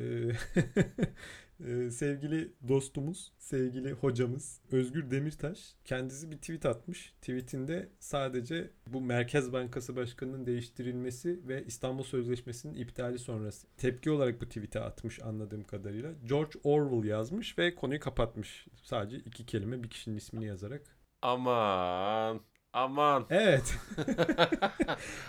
ee, 1.65 1.89
sevgili 1.91 2.53
dostumuz, 2.67 3.31
sevgili 3.37 3.91
hocamız 3.91 4.61
Özgür 4.71 5.11
Demirtaş 5.11 5.75
kendisi 5.85 6.31
bir 6.31 6.37
tweet 6.37 6.65
atmış. 6.65 7.13
Tweetinde 7.21 7.89
sadece 7.99 8.71
bu 8.87 9.01
Merkez 9.01 9.53
Bankası 9.53 9.95
Başkanı'nın 9.95 10.45
değiştirilmesi 10.45 11.47
ve 11.47 11.63
İstanbul 11.65 12.03
Sözleşmesi'nin 12.03 12.73
iptali 12.73 13.19
sonrası 13.19 13.67
tepki 13.77 14.11
olarak 14.11 14.41
bu 14.41 14.45
tweet'e 14.45 14.79
atmış 14.79 15.21
anladığım 15.21 15.63
kadarıyla. 15.63 16.11
George 16.25 16.59
Orwell 16.63 17.09
yazmış 17.09 17.57
ve 17.57 17.75
konuyu 17.75 17.99
kapatmış. 17.99 18.67
Sadece 18.83 19.17
iki 19.17 19.45
kelime 19.45 19.83
bir 19.83 19.89
kişinin 19.89 20.17
ismini 20.17 20.45
yazarak. 20.45 20.81
Aman 21.21 22.41
Aman. 22.73 23.25
Evet. 23.29 23.77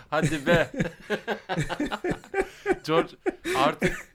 Hadi 0.09 0.45
be. 0.45 0.71
George 2.85 3.09
artık 3.57 4.13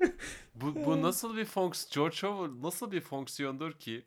bu, 0.54 0.74
bu 0.86 1.02
nasıl 1.02 1.36
bir 1.36 1.44
fonksiyon 1.44 2.10
George 2.10 2.26
Orwell 2.26 2.62
nasıl 2.62 2.92
bir 2.92 3.00
fonksiyondur 3.00 3.72
ki 3.72 4.04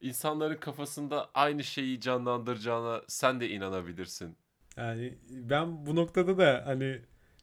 insanların 0.00 0.56
kafasında 0.56 1.30
aynı 1.34 1.64
şeyi 1.64 2.00
canlandıracağına 2.00 3.02
sen 3.08 3.40
de 3.40 3.48
inanabilirsin. 3.48 4.36
Yani 4.76 5.18
ben 5.30 5.86
bu 5.86 5.96
noktada 5.96 6.38
da 6.38 6.62
hani 6.66 7.02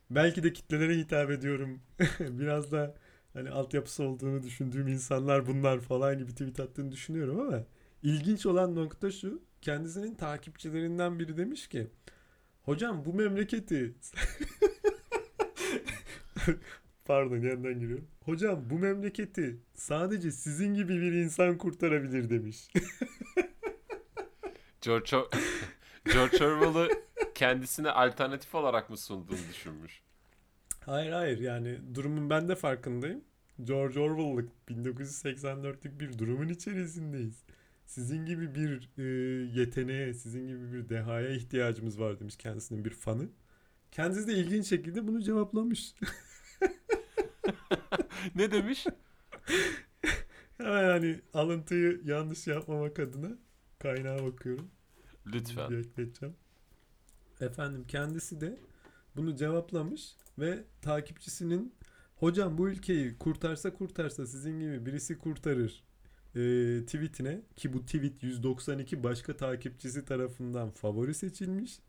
belki 0.10 0.44
de 0.44 0.53
kitlelere 0.53 0.98
hitap 0.98 1.32
ediyorum. 1.32 1.82
Biraz 2.20 2.72
da 2.72 2.96
hani 3.34 3.50
altyapısı 3.50 4.03
olduğunu 4.03 4.44
düşündüğüm 4.44 4.88
insanlar 4.88 5.48
bunlar 5.48 5.80
falan 5.80 6.18
gibi 6.18 6.32
tweet 6.32 6.60
attığını 6.60 6.91
düşünüyorum 6.91 7.39
ama 7.39 7.63
ilginç 8.03 8.46
olan 8.46 8.75
nokta 8.75 9.12
şu 9.12 9.41
kendisinin 9.62 10.15
takipçilerinden 10.15 11.20
biri 11.20 11.38
demiş 11.38 11.68
ki 11.68 11.88
Hocam 12.63 13.06
bu 13.06 13.13
memleketi 13.13 13.94
Pardon 17.06 17.38
yandan 17.38 17.80
giriyorum. 17.80 18.08
Hocam 18.25 18.70
bu 18.70 18.80
memleketi 18.80 19.58
sadece 19.74 20.32
sizin 20.32 20.74
gibi 20.74 21.01
bir 21.01 21.12
insan 21.12 21.58
kurtarabilir 21.58 22.30
demiş. 22.30 22.68
George, 24.82 25.18
o- 25.18 25.30
George 26.13 26.46
Orwell'ı 26.46 26.89
kendisine 27.36 27.91
alternatif 27.91 28.56
olarak 28.56 28.89
mı 28.89 28.98
sunduğunu 28.98 29.38
düşünmüş. 29.50 30.01
hayır 30.86 31.12
hayır 31.12 31.39
yani 31.39 31.77
durumun 31.96 32.30
ben 32.30 32.50
de 32.50 32.56
farkındayım. 32.56 33.22
George 33.63 34.00
Orwell'lık 34.00 34.50
1984'lük 34.70 36.00
bir 36.00 36.18
durumun 36.20 36.48
içerisindeyiz. 36.50 37.44
Sizin 37.91 38.25
gibi 38.25 38.55
bir 38.55 38.89
e, 38.98 39.03
yeteneğe, 39.60 40.13
sizin 40.13 40.48
gibi 40.48 40.74
bir 40.74 40.89
dehaya 40.89 41.29
ihtiyacımız 41.29 42.00
var 42.00 42.19
demiş 42.19 42.36
kendisinin 42.36 42.86
bir 42.86 42.89
fanı. 42.89 43.29
Kendisi 43.91 44.27
de 44.27 44.33
ilginç 44.33 44.67
şekilde 44.67 45.07
bunu 45.07 45.21
cevaplamış. 45.21 45.95
ne 48.36 48.51
demiş? 48.51 48.86
Hemen 50.57 50.89
hani 50.89 51.21
alıntıyı 51.33 52.01
yanlış 52.05 52.48
yapmamak 52.48 53.00
adına 53.00 53.38
kaynağa 53.79 54.25
bakıyorum. 54.25 54.71
Lütfen. 55.25 55.71
Bir 55.71 55.77
ekleyeceğim. 55.77 56.36
Efendim 57.41 57.86
kendisi 57.88 58.41
de 58.41 58.57
bunu 59.15 59.36
cevaplamış 59.36 60.15
ve 60.39 60.63
takipçisinin 60.81 61.75
hocam 62.15 62.57
bu 62.57 62.69
ülkeyi 62.69 63.17
kurtarsa 63.17 63.74
kurtarsa 63.74 64.27
sizin 64.27 64.60
gibi 64.60 64.86
birisi 64.86 65.17
kurtarır 65.17 65.90
e, 66.35 66.39
tweetine 66.85 67.41
ki 67.55 67.73
bu 67.73 67.85
tweet 67.85 68.23
192 68.23 69.03
başka 69.03 69.38
takipçisi 69.38 70.05
tarafından 70.05 70.69
favori 70.71 71.13
seçilmiş 71.13 71.79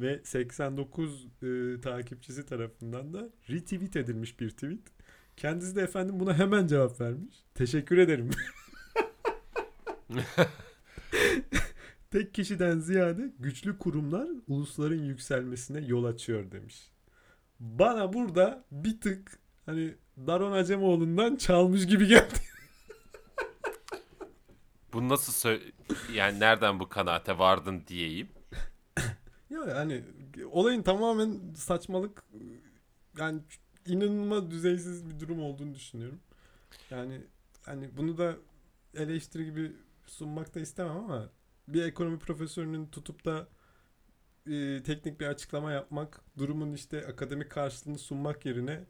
ve 0.00 0.20
89 0.24 1.26
e, 1.42 1.80
takipçisi 1.80 2.46
tarafından 2.46 3.14
da 3.14 3.28
retweet 3.50 3.96
edilmiş 3.96 4.40
bir 4.40 4.50
tweet. 4.50 4.80
Kendisi 5.36 5.76
de 5.76 5.82
efendim 5.82 6.20
buna 6.20 6.38
hemen 6.38 6.66
cevap 6.66 7.00
vermiş. 7.00 7.44
Teşekkür 7.54 7.98
ederim. 7.98 8.30
Tek 12.10 12.34
kişiden 12.34 12.78
ziyade 12.78 13.32
güçlü 13.38 13.78
kurumlar 13.78 14.28
ulusların 14.48 15.02
yükselmesine 15.02 15.80
yol 15.80 16.04
açıyor 16.04 16.50
demiş. 16.50 16.90
Bana 17.60 18.12
burada 18.12 18.64
bir 18.72 19.00
tık 19.00 19.38
hani 19.66 19.94
Daron 20.26 20.52
Acemoğlu'ndan 20.52 21.36
çalmış 21.36 21.86
gibi 21.86 22.06
geldi. 22.06 22.49
Bu 24.92 25.08
nasıl 25.08 25.32
sö- 25.32 25.72
yani 26.12 26.40
nereden 26.40 26.80
bu 26.80 26.88
kanaate 26.88 27.38
vardın 27.38 27.84
diyeyim. 27.86 28.28
Ya 29.50 29.76
hani 29.76 30.04
olayın 30.50 30.82
tamamen 30.82 31.54
saçmalık 31.56 32.24
yani 33.18 33.40
inanılmaz 33.86 34.50
düzeysiz 34.50 35.10
bir 35.10 35.20
durum 35.20 35.42
olduğunu 35.42 35.74
düşünüyorum. 35.74 36.20
Yani 36.90 37.20
hani 37.62 37.96
bunu 37.96 38.18
da 38.18 38.36
eleştiri 38.94 39.44
gibi 39.44 39.72
sunmak 40.06 40.54
da 40.54 40.60
istemem 40.60 40.96
ama 40.96 41.28
bir 41.68 41.82
ekonomi 41.82 42.18
profesörünün 42.18 42.86
tutup 42.86 43.24
da 43.24 43.48
e, 44.46 44.82
teknik 44.82 45.20
bir 45.20 45.26
açıklama 45.26 45.72
yapmak, 45.72 46.20
durumun 46.38 46.72
işte 46.72 47.06
akademik 47.06 47.50
karşılığını 47.50 47.98
sunmak 47.98 48.46
yerine 48.46 48.84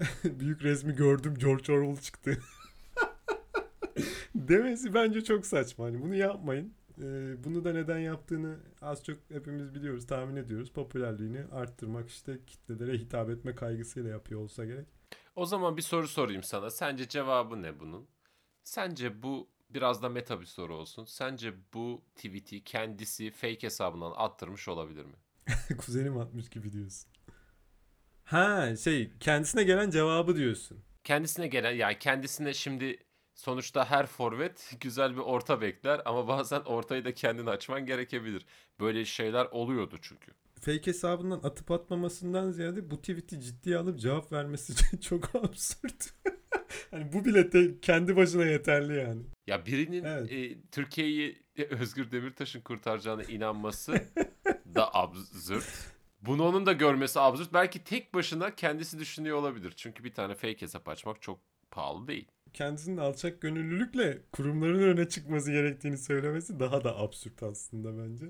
büyük 0.24 0.62
resmi 0.62 0.94
gördüm 0.94 1.34
George 1.34 1.72
Orwell 1.72 2.02
çıktı. 2.02 2.38
Demesi 4.48 4.94
bence 4.94 5.24
çok 5.24 5.46
saçma. 5.46 5.84
Hani 5.84 6.02
bunu 6.02 6.14
yapmayın. 6.14 6.74
Ee, 7.02 7.44
bunu 7.44 7.64
da 7.64 7.72
neden 7.72 7.98
yaptığını 7.98 8.56
az 8.80 9.04
çok 9.04 9.18
hepimiz 9.32 9.74
biliyoruz, 9.74 10.06
tahmin 10.06 10.36
ediyoruz. 10.36 10.72
Popülerliğini 10.72 11.44
arttırmak 11.52 12.08
işte 12.08 12.38
kitlelere 12.46 12.98
hitap 12.98 13.30
etme 13.30 13.54
kaygısıyla 13.54 14.10
yapıyor 14.10 14.40
olsa 14.40 14.64
gerek. 14.64 14.86
O 15.36 15.46
zaman 15.46 15.76
bir 15.76 15.82
soru 15.82 16.08
sorayım 16.08 16.42
sana. 16.42 16.70
Sence 16.70 17.08
cevabı 17.08 17.62
ne 17.62 17.80
bunun? 17.80 18.08
Sence 18.62 19.22
bu 19.22 19.48
biraz 19.70 20.02
da 20.02 20.08
meta 20.08 20.40
bir 20.40 20.46
soru 20.46 20.76
olsun. 20.76 21.04
Sence 21.04 21.54
bu 21.74 22.04
tweet'i 22.14 22.64
kendisi 22.64 23.30
fake 23.30 23.62
hesabından 23.62 24.12
attırmış 24.16 24.68
olabilir 24.68 25.04
mi? 25.04 25.16
Kuzenim 25.78 26.18
atmış 26.18 26.48
gibi 26.48 26.72
diyorsun. 26.72 27.10
Ha 28.24 28.76
şey 28.76 29.12
kendisine 29.20 29.64
gelen 29.64 29.90
cevabı 29.90 30.36
diyorsun. 30.36 30.78
Kendisine 31.04 31.48
gelen 31.48 31.72
yani 31.72 31.98
kendisine 31.98 32.54
şimdi 32.54 32.98
sonuçta 33.36 33.90
her 33.90 34.06
forvet 34.06 34.74
güzel 34.80 35.14
bir 35.16 35.20
orta 35.20 35.60
bekler 35.60 36.02
ama 36.04 36.28
bazen 36.28 36.60
ortayı 36.60 37.04
da 37.04 37.14
kendin 37.14 37.46
açman 37.46 37.86
gerekebilir. 37.86 38.46
Böyle 38.80 39.04
şeyler 39.04 39.44
oluyordu 39.44 39.98
çünkü. 40.02 40.32
Fake 40.60 40.86
hesabından 40.86 41.40
atıp 41.42 41.70
atmamasından 41.70 42.50
ziyade 42.50 42.90
bu 42.90 42.96
tweet'i 42.96 43.40
ciddiye 43.40 43.76
alıp 43.76 44.00
cevap 44.00 44.32
vermesi 44.32 45.00
çok 45.00 45.34
absürt. 45.34 46.14
hani 46.90 47.12
bu 47.12 47.24
bile 47.24 47.52
de 47.52 47.80
kendi 47.80 48.16
başına 48.16 48.46
yeterli 48.46 48.96
yani. 48.96 49.22
Ya 49.46 49.66
birinin 49.66 50.04
Evet. 50.04 50.32
e, 50.32 50.60
Türkiye'yi 50.72 51.42
e, 51.56 51.64
Özgür 51.64 52.10
Demirtaş'ın 52.10 52.60
kurtaracağına 52.60 53.22
inanması 53.22 53.92
da 54.74 54.94
absürt. 54.94 55.96
Bunu 56.22 56.44
onun 56.48 56.66
da 56.66 56.72
görmesi 56.72 57.20
absürt. 57.20 57.52
Belki 57.54 57.84
tek 57.84 58.14
başına 58.14 58.54
kendisi 58.54 58.98
düşünüyor 58.98 59.36
olabilir. 59.36 59.72
Çünkü 59.76 60.04
bir 60.04 60.14
tane 60.14 60.34
fake 60.34 60.60
hesap 60.62 60.88
açmak 60.88 61.22
çok 61.22 61.40
pahalı 61.70 62.08
değil. 62.08 62.28
Kendisinin 62.56 62.96
alçak 62.96 63.40
gönüllülükle 63.40 64.22
kurumların 64.32 64.82
öne 64.82 65.08
çıkması 65.08 65.52
gerektiğini 65.52 65.98
söylemesi 65.98 66.60
daha 66.60 66.84
da 66.84 66.98
absürt 66.98 67.42
aslında 67.42 67.98
bence. 67.98 68.26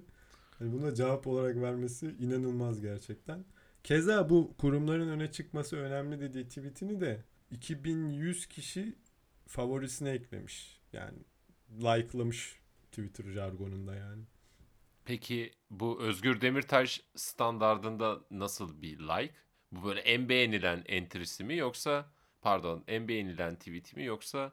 Hani 0.58 0.72
buna 0.72 0.94
cevap 0.94 1.26
olarak 1.26 1.56
vermesi 1.56 2.16
inanılmaz 2.18 2.80
gerçekten. 2.80 3.44
Keza 3.84 4.30
bu 4.30 4.54
kurumların 4.58 5.08
öne 5.08 5.32
çıkması 5.32 5.76
önemli 5.76 6.20
dediği 6.20 6.48
tweetini 6.48 7.00
de 7.00 7.24
2100 7.50 8.46
kişi 8.46 8.94
favorisine 9.46 10.10
eklemiş. 10.10 10.80
Yani 10.92 11.18
like'lamış 11.78 12.60
Twitter 12.90 13.30
jargonunda 13.30 13.94
yani. 13.94 14.22
Peki 15.04 15.52
bu 15.70 16.02
Özgür 16.02 16.40
Demirtaş 16.40 17.02
standardında 17.16 18.20
nasıl 18.30 18.82
bir 18.82 18.98
like? 18.98 19.34
Bu 19.72 19.84
böyle 19.84 20.00
en 20.00 20.28
beğenilen 20.28 20.84
entry'si 20.86 21.44
mi 21.44 21.56
yoksa 21.56 22.15
pardon 22.46 22.84
en 22.88 23.08
beğenilen 23.08 23.56
tweet'i 23.56 23.96
mi 23.96 24.04
yoksa 24.04 24.52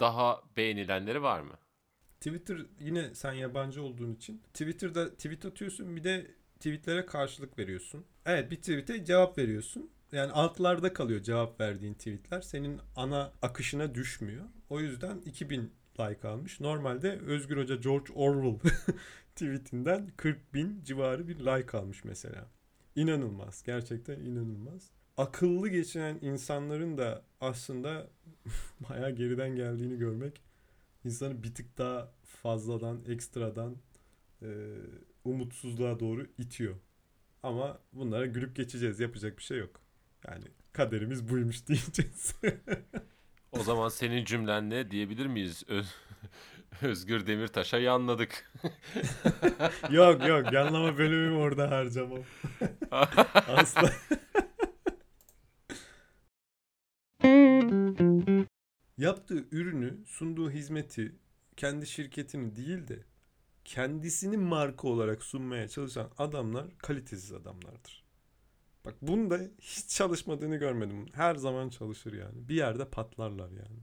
daha 0.00 0.42
beğenilenleri 0.56 1.22
var 1.22 1.40
mı? 1.40 1.58
Twitter 2.20 2.58
yine 2.80 3.14
sen 3.14 3.32
yabancı 3.32 3.82
olduğun 3.82 4.14
için 4.14 4.42
Twitter'da 4.52 5.10
tweet 5.10 5.44
atıyorsun 5.44 5.96
bir 5.96 6.04
de 6.04 6.30
tweetlere 6.56 7.06
karşılık 7.06 7.58
veriyorsun. 7.58 8.06
Evet 8.26 8.50
bir 8.50 8.56
tweete 8.56 9.04
cevap 9.04 9.38
veriyorsun. 9.38 9.90
Yani 10.12 10.32
altlarda 10.32 10.92
kalıyor 10.92 11.22
cevap 11.22 11.60
verdiğin 11.60 11.94
tweetler. 11.94 12.40
Senin 12.40 12.80
ana 12.96 13.32
akışına 13.42 13.94
düşmüyor. 13.94 14.44
O 14.70 14.80
yüzden 14.80 15.18
2000 15.20 15.72
like 16.00 16.28
almış. 16.28 16.60
Normalde 16.60 17.18
Özgür 17.18 17.56
Hoca 17.56 17.76
George 17.76 18.12
Orwell 18.12 18.70
tweetinden 19.36 20.12
40 20.16 20.54
bin 20.54 20.82
civarı 20.84 21.28
bir 21.28 21.38
like 21.38 21.78
almış 21.78 22.04
mesela. 22.04 22.50
İnanılmaz. 22.96 23.62
Gerçekten 23.62 24.20
inanılmaz. 24.20 24.97
Akıllı 25.18 25.68
geçinen 25.68 26.18
insanların 26.22 26.98
da 26.98 27.22
aslında 27.40 28.06
bayağı 28.90 29.10
geriden 29.10 29.56
geldiğini 29.56 29.98
görmek 29.98 30.40
insanı 31.04 31.42
bir 31.42 31.54
tık 31.54 31.78
daha 31.78 32.12
fazladan, 32.42 33.00
ekstradan 33.08 33.76
e, 34.42 34.46
umutsuzluğa 35.24 36.00
doğru 36.00 36.26
itiyor. 36.38 36.74
Ama 37.42 37.78
bunlara 37.92 38.26
gülüp 38.26 38.56
geçeceğiz. 38.56 39.00
Yapacak 39.00 39.38
bir 39.38 39.42
şey 39.42 39.58
yok. 39.58 39.80
Yani 40.28 40.44
kaderimiz 40.72 41.28
buymuş 41.28 41.66
diyeceğiz. 41.68 42.34
O 43.52 43.62
zaman 43.62 43.88
senin 43.88 44.24
cümlen 44.24 44.70
ne 44.70 44.90
diyebilir 44.90 45.26
miyiz? 45.26 45.64
Öz- 45.68 45.94
Özgür 46.82 47.26
Demirtaş'a 47.26 47.78
yanladık. 47.78 48.52
yok 49.90 50.28
yok 50.28 50.52
yanlama 50.52 50.98
bölümümü 50.98 51.36
orada 51.36 51.70
harcamam. 51.70 52.22
Asla. 53.48 53.90
Yaptığı 58.98 59.44
ürünü, 59.50 60.06
sunduğu 60.06 60.50
hizmeti, 60.50 61.16
kendi 61.56 61.86
şirketini 61.86 62.56
değil 62.56 62.88
de 62.88 63.04
kendisini 63.64 64.36
marka 64.36 64.88
olarak 64.88 65.22
sunmaya 65.22 65.68
çalışan 65.68 66.10
adamlar 66.18 66.78
kalitesiz 66.78 67.32
adamlardır. 67.32 68.04
Bak 68.84 68.94
bunda 69.02 69.40
hiç 69.60 69.88
çalışmadığını 69.88 70.56
görmedim. 70.56 71.06
Her 71.12 71.34
zaman 71.34 71.68
çalışır 71.68 72.12
yani. 72.12 72.48
Bir 72.48 72.54
yerde 72.54 72.90
patlarlar 72.90 73.50
yani. 73.50 73.78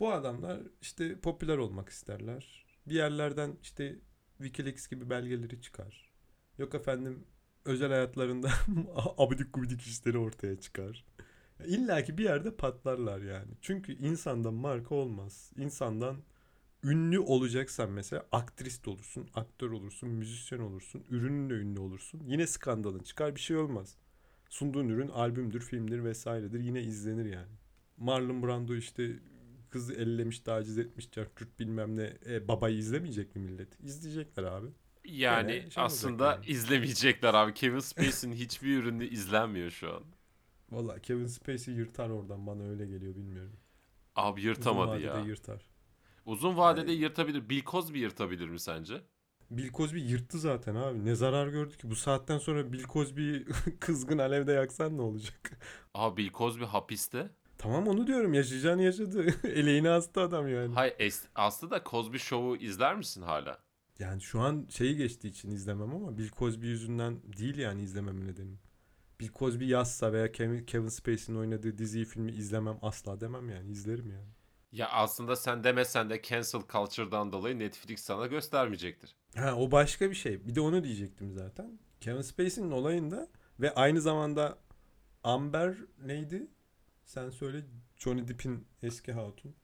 Bu 0.00 0.12
adamlar 0.12 0.60
işte 0.80 1.20
popüler 1.20 1.56
olmak 1.56 1.88
isterler. 1.88 2.66
Bir 2.86 2.94
yerlerden 2.94 3.56
işte 3.62 3.98
Wikileaks 4.38 4.88
gibi 4.88 5.10
belgeleri 5.10 5.60
çıkar. 5.60 6.10
Yok 6.58 6.74
efendim 6.74 7.24
özel 7.64 7.88
hayatlarında 7.88 8.50
abidik 9.18 9.52
gubidik 9.52 9.80
işleri 9.80 10.18
ortaya 10.18 10.60
çıkar. 10.60 11.04
İlla 11.66 12.04
ki 12.04 12.18
bir 12.18 12.24
yerde 12.24 12.56
patlarlar 12.56 13.20
yani. 13.20 13.50
Çünkü 13.60 13.92
insandan 13.92 14.54
marka 14.54 14.94
olmaz. 14.94 15.52
İnsandan 15.56 16.16
ünlü 16.84 17.18
olacaksan 17.18 17.90
mesela 17.90 18.26
aktrist 18.32 18.88
olursun, 18.88 19.28
aktör 19.34 19.70
olursun, 19.70 20.08
müzisyen 20.08 20.60
olursun, 20.60 21.04
ürünle 21.10 21.54
ünlü 21.54 21.80
olursun. 21.80 22.22
Yine 22.26 22.46
skandalın 22.46 22.98
çıkar 22.98 23.34
bir 23.34 23.40
şey 23.40 23.56
olmaz. 23.56 23.96
Sunduğun 24.48 24.88
ürün 24.88 25.08
albümdür, 25.08 25.60
filmdir 25.60 26.04
vesairedir. 26.04 26.60
Yine 26.60 26.82
izlenir 26.82 27.24
yani. 27.24 27.52
Marlon 27.96 28.42
Brando 28.42 28.74
işte 28.74 29.12
kızı 29.70 29.94
ellemiş, 29.94 30.40
taciz 30.40 30.78
etmiş, 30.78 31.10
çarpırt 31.10 31.58
bilmem 31.60 31.96
ne. 31.96 32.12
E, 32.26 32.48
babayı 32.48 32.76
izlemeyecek 32.76 33.36
mi 33.36 33.42
millet? 33.42 33.80
İzleyecekler 33.80 34.42
abi. 34.44 34.66
Yani 35.04 35.52
şey 35.70 35.84
aslında 35.84 36.24
olacak 36.24 36.44
yani. 36.48 36.52
izlemeyecekler 36.52 37.34
abi. 37.34 37.54
Kevin 37.54 37.78
Spacey'nin 37.78 38.36
hiçbir 38.36 38.78
ürünü 38.78 39.06
izlenmiyor 39.06 39.70
şu 39.70 39.94
an. 39.94 40.04
Valla 40.70 40.98
Kevin 40.98 41.26
Spacey 41.26 41.74
yırtar 41.74 42.10
oradan 42.10 42.46
bana 42.46 42.62
öyle 42.62 42.86
geliyor 42.86 43.16
bilmiyorum. 43.16 43.56
Abi 44.16 44.40
Uzun 44.40 44.48
yırtamadı 44.48 44.90
vadede 44.90 45.06
ya. 45.06 45.18
yırtar. 45.20 45.70
Uzun 46.26 46.56
vadede 46.56 46.92
yırtabilir. 46.92 47.48
Bill 47.48 47.62
Cosby 47.64 47.98
yırtabilir 47.98 48.48
mi 48.48 48.60
sence? 48.60 49.00
Bill 49.50 49.72
Cosby 49.72 49.98
yırttı 49.98 50.38
zaten 50.38 50.74
abi. 50.74 51.04
Ne 51.04 51.14
zarar 51.14 51.48
gördü 51.48 51.76
ki? 51.76 51.90
Bu 51.90 51.96
saatten 51.96 52.38
sonra 52.38 52.72
Bill 52.72 52.84
Cosby'yi 52.84 53.44
kızgın 53.80 54.18
alevde 54.18 54.52
yaksan 54.52 54.96
ne 54.96 55.02
olacak? 55.02 55.50
Abi 55.94 56.16
Bill 56.22 56.32
Cosby 56.32 56.64
hapiste. 56.64 57.30
tamam 57.58 57.88
onu 57.88 58.06
diyorum. 58.06 58.34
Yaşayacağını 58.34 58.82
yaşadı. 58.82 59.26
Eleğini 59.48 59.90
astı 59.90 60.20
adam 60.20 60.48
yani. 60.48 60.74
Hay 60.74 60.88
es- 60.88 61.26
aslında 61.34 61.82
Cosby 61.86 62.16
Show'u 62.16 62.56
izler 62.56 62.96
misin 62.96 63.22
hala? 63.22 63.58
Yani 63.98 64.20
şu 64.22 64.40
an 64.40 64.66
şeyi 64.70 64.96
geçtiği 64.96 65.28
için 65.28 65.50
izlemem 65.50 65.94
ama 65.94 66.18
Bill 66.18 66.28
Cosby 66.30 66.66
yüzünden 66.66 67.20
değil 67.38 67.58
yani 67.58 67.82
izlememin 67.82 68.26
nedeni. 68.28 68.54
Bill 69.20 69.28
Cosby 69.34 69.64
yazsa 69.64 70.12
veya 70.12 70.32
Kevin, 70.32 70.88
Spacey'nin 70.88 71.40
oynadığı 71.40 71.78
diziyi 71.78 72.04
filmi 72.04 72.32
izlemem 72.32 72.78
asla 72.82 73.20
demem 73.20 73.48
yani. 73.48 73.70
izlerim 73.70 74.10
yani. 74.10 74.28
Ya 74.72 74.88
aslında 74.88 75.36
sen 75.36 75.64
demesen 75.64 76.10
de 76.10 76.22
cancel 76.22 76.60
culture'dan 76.72 77.32
dolayı 77.32 77.58
Netflix 77.58 78.00
sana 78.00 78.26
göstermeyecektir. 78.26 79.16
Ha 79.36 79.54
o 79.56 79.70
başka 79.70 80.10
bir 80.10 80.14
şey. 80.14 80.46
Bir 80.46 80.54
de 80.54 80.60
onu 80.60 80.84
diyecektim 80.84 81.32
zaten. 81.32 81.78
Kevin 82.00 82.20
Spacey'nin 82.20 82.70
olayında 82.70 83.28
ve 83.60 83.74
aynı 83.74 84.00
zamanda 84.00 84.58
Amber 85.24 85.74
neydi? 86.04 86.46
Sen 87.04 87.30
söyle 87.30 87.62
Johnny 87.96 88.28
Depp'in 88.28 88.66
eski 88.82 89.12
hatun. 89.12 89.54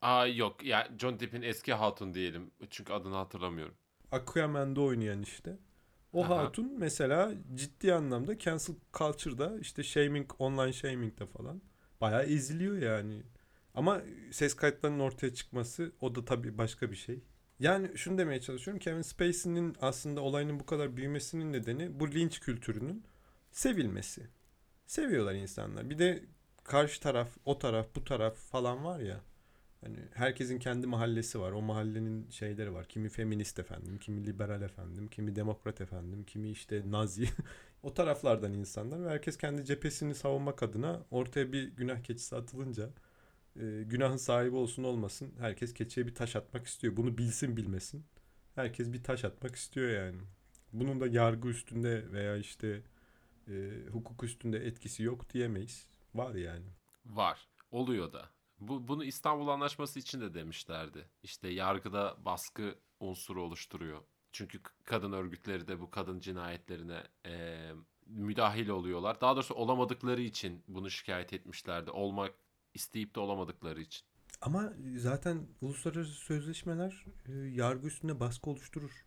Aa 0.00 0.26
yok 0.26 0.64
ya 0.64 0.88
John 0.98 1.20
Depp'in 1.20 1.42
eski 1.42 1.72
hatun 1.74 2.14
diyelim. 2.14 2.50
Çünkü 2.70 2.92
adını 2.92 3.14
hatırlamıyorum. 3.14 3.74
Aquaman'da 4.12 4.80
oynayan 4.80 5.22
işte. 5.22 5.58
O 6.12 6.24
Aha. 6.24 6.36
hatun 6.36 6.78
mesela 6.78 7.32
ciddi 7.54 7.94
anlamda 7.94 8.38
cancel 8.38 8.74
culture'da 8.92 9.58
işte 9.60 9.82
shaming, 9.82 10.30
online 10.38 10.72
shaming'de 10.72 11.26
falan 11.26 11.62
bayağı 12.00 12.22
eziliyor 12.22 12.78
yani. 12.78 13.22
Ama 13.74 14.02
ses 14.30 14.54
kayıtlarının 14.54 15.00
ortaya 15.00 15.34
çıkması 15.34 15.92
o 16.00 16.14
da 16.14 16.24
tabii 16.24 16.58
başka 16.58 16.90
bir 16.90 16.96
şey. 16.96 17.20
Yani 17.60 17.98
şunu 17.98 18.18
demeye 18.18 18.40
çalışıyorum. 18.40 18.80
Kevin 18.80 19.02
Spacey'nin 19.02 19.76
aslında 19.80 20.20
olayının 20.20 20.60
bu 20.60 20.66
kadar 20.66 20.96
büyümesinin 20.96 21.52
nedeni 21.52 22.00
bu 22.00 22.10
linç 22.12 22.40
kültürünün 22.40 23.04
sevilmesi. 23.52 24.28
Seviyorlar 24.86 25.34
insanlar. 25.34 25.90
Bir 25.90 25.98
de 25.98 26.24
karşı 26.64 27.00
taraf, 27.00 27.28
o 27.44 27.58
taraf, 27.58 27.86
bu 27.96 28.04
taraf 28.04 28.36
falan 28.36 28.84
var 28.84 29.00
ya. 29.00 29.20
Hani 29.80 29.96
herkesin 30.14 30.58
kendi 30.58 30.86
mahallesi 30.86 31.40
var. 31.40 31.52
O 31.52 31.62
mahallenin 31.62 32.30
şeyleri 32.30 32.74
var. 32.74 32.86
Kimi 32.88 33.08
feminist 33.08 33.58
efendim, 33.58 33.98
kimi 33.98 34.26
liberal 34.26 34.62
efendim, 34.62 35.08
kimi 35.08 35.36
demokrat 35.36 35.80
efendim, 35.80 36.24
kimi 36.24 36.50
işte 36.50 36.82
nazi. 36.86 37.28
o 37.82 37.94
taraflardan 37.94 38.54
insanlar 38.54 39.04
ve 39.04 39.08
herkes 39.08 39.38
kendi 39.38 39.64
cephesini 39.64 40.14
savunmak 40.14 40.62
adına 40.62 41.02
ortaya 41.10 41.52
bir 41.52 41.68
günah 41.68 42.02
keçisi 42.02 42.36
atılınca 42.36 42.90
e, 43.56 43.82
günahın 43.86 44.16
sahibi 44.16 44.56
olsun 44.56 44.84
olmasın 44.84 45.32
herkes 45.38 45.74
keçiye 45.74 46.06
bir 46.06 46.14
taş 46.14 46.36
atmak 46.36 46.66
istiyor. 46.66 46.96
Bunu 46.96 47.18
bilsin 47.18 47.56
bilmesin. 47.56 48.04
Herkes 48.54 48.92
bir 48.92 49.02
taş 49.02 49.24
atmak 49.24 49.56
istiyor 49.56 49.90
yani. 49.90 50.20
Bunun 50.72 51.00
da 51.00 51.06
yargı 51.06 51.48
üstünde 51.48 52.12
veya 52.12 52.36
işte 52.36 52.82
e, 53.48 53.52
hukuk 53.92 54.24
üstünde 54.24 54.66
etkisi 54.66 55.02
yok 55.02 55.30
diyemeyiz. 55.34 55.86
Var 56.14 56.34
yani. 56.34 56.66
Var. 57.06 57.48
Oluyor 57.70 58.12
da. 58.12 58.30
Bu, 58.60 58.88
bunu 58.88 59.04
İstanbul 59.04 59.48
Anlaşması 59.48 59.98
için 59.98 60.20
de 60.20 60.34
demişlerdi. 60.34 61.08
İşte 61.22 61.48
yargıda 61.48 62.16
baskı 62.24 62.74
unsuru 63.00 63.42
oluşturuyor. 63.42 64.02
Çünkü 64.32 64.60
kadın 64.84 65.12
örgütleri 65.12 65.68
de 65.68 65.80
bu 65.80 65.90
kadın 65.90 66.20
cinayetlerine 66.20 67.02
eee, 67.24 67.72
müdahil 68.06 68.68
oluyorlar. 68.68 69.20
Daha 69.20 69.36
doğrusu 69.36 69.54
olamadıkları 69.54 70.20
için 70.20 70.62
bunu 70.68 70.90
şikayet 70.90 71.32
etmişlerdi. 71.32 71.90
Olmak 71.90 72.34
isteyip 72.74 73.14
de 73.14 73.20
olamadıkları 73.20 73.80
için. 73.80 74.06
Ama 74.40 74.72
zaten 74.96 75.46
uluslararası 75.60 76.12
sözleşmeler 76.12 77.04
e, 77.28 77.32
yargı 77.32 77.86
üstünde 77.86 78.20
baskı 78.20 78.50
oluşturur. 78.50 79.06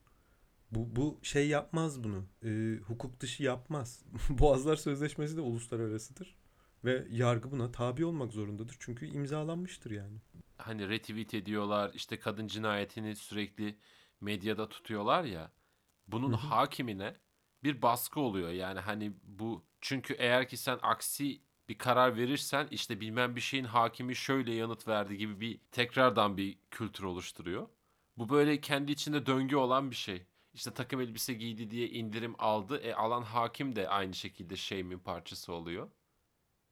Bu, 0.72 0.96
bu 0.96 1.20
şey 1.24 1.48
yapmaz 1.48 2.04
bunu. 2.04 2.26
E, 2.44 2.80
hukuk 2.88 3.20
dışı 3.20 3.44
yapmaz. 3.44 4.04
Boğazlar 4.30 4.76
Sözleşmesi 4.76 5.38
de 5.38 5.42
uluslararasıdır. 5.42 6.36
Ve 6.86 7.08
yargı 7.10 7.52
buna 7.52 7.72
tabi 7.72 8.06
olmak 8.06 8.34
zorundadır. 8.34 8.76
Çünkü 8.80 9.06
imzalanmıştır 9.06 9.92
yani. 9.92 10.18
Hani 10.58 10.90
retweet 10.90 11.34
ediyorlar. 11.34 11.92
işte 11.94 12.20
kadın 12.20 12.48
cinayetini 12.48 13.16
sürekli 13.16 13.78
medyada 14.22 14.70
tutuyorlar 14.70 15.24
ya. 15.24 15.52
Bunun 16.08 16.32
Hı 16.32 16.36
hı. 16.36 16.48
hakimine 16.48 17.16
bir 17.64 17.82
baskı 17.82 18.20
oluyor. 18.20 18.50
Yani 18.50 18.80
hani 18.80 19.14
bu 19.24 19.66
çünkü 19.82 20.14
eğer 20.14 20.48
ki 20.48 20.58
sen 20.58 20.80
aksi 20.82 21.42
bir 21.70 21.78
karar 21.78 22.18
verirsen 22.18 22.68
işte 22.72 23.02
bilmem 23.02 23.36
bir 23.36 23.42
şeyin 23.42 23.64
hakimi 23.64 24.16
şöyle 24.16 24.54
yanıt 24.54 24.88
verdi 24.88 25.18
gibi 25.18 25.40
bir 25.40 25.60
tekrardan 25.72 26.38
bir 26.38 26.58
kültür 26.72 27.04
oluşturuyor. 27.04 27.68
Bu 28.18 28.30
böyle 28.30 28.62
kendi 28.62 28.92
içinde 28.92 29.26
döngü 29.26 29.56
olan 29.56 29.92
bir 29.92 29.96
şey. 29.96 30.26
İşte 30.54 30.74
takım 30.74 31.02
elbise 31.02 31.34
giydi 31.34 31.72
diye 31.72 31.90
indirim 31.90 32.36
aldı. 32.40 32.78
E 32.78 32.94
alan 32.94 33.22
hakim 33.22 33.76
de 33.76 33.90
aynı 33.90 34.14
şekilde 34.14 34.56
şeyimin 34.56 35.00
parçası 35.00 35.54
oluyor. 35.54 35.90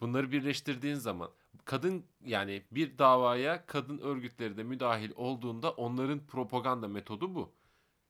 Bunları 0.02 0.32
birleştirdiğin 0.32 0.96
zaman 0.96 1.30
kadın 1.66 2.06
yani 2.26 2.64
bir 2.72 2.98
davaya 2.98 3.66
kadın 3.66 3.98
örgütleri 3.98 4.58
de 4.58 4.64
müdahil 4.64 5.12
olduğunda 5.16 5.72
onların 5.72 6.20
propaganda 6.28 6.88
metodu 6.88 7.36
bu. 7.36 7.54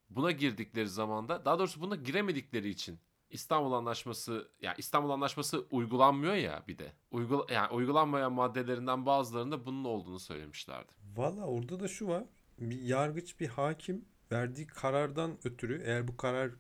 Buna 0.09 0.31
girdikleri 0.31 0.89
zamanda 0.89 1.45
daha 1.45 1.59
doğrusu 1.59 1.81
buna 1.81 1.95
giremedikleri 1.95 2.69
için 2.69 2.99
İstanbul 3.29 3.73
Anlaşması 3.73 4.51
ya 4.61 4.73
İstanbul 4.77 5.09
Anlaşması 5.09 5.65
uygulanmıyor 5.71 6.33
ya 6.33 6.63
bir 6.67 6.77
de. 6.77 6.93
Uygul 7.11 7.49
yani 7.49 7.73
uygulanmayan 7.73 8.33
maddelerinden 8.33 9.05
bazılarında 9.05 9.65
bunun 9.65 9.85
olduğunu 9.85 10.19
söylemişlerdi. 10.19 10.91
Valla 11.15 11.45
orada 11.45 11.79
da 11.79 11.87
şu 11.87 12.07
var. 12.07 12.23
Bir 12.59 12.81
yargıç 12.81 13.39
bir 13.39 13.47
hakim 13.47 14.05
verdiği 14.31 14.67
karardan 14.67 15.37
ötürü 15.43 15.81
eğer 15.85 16.07
bu 16.07 16.17
karar 16.17 16.51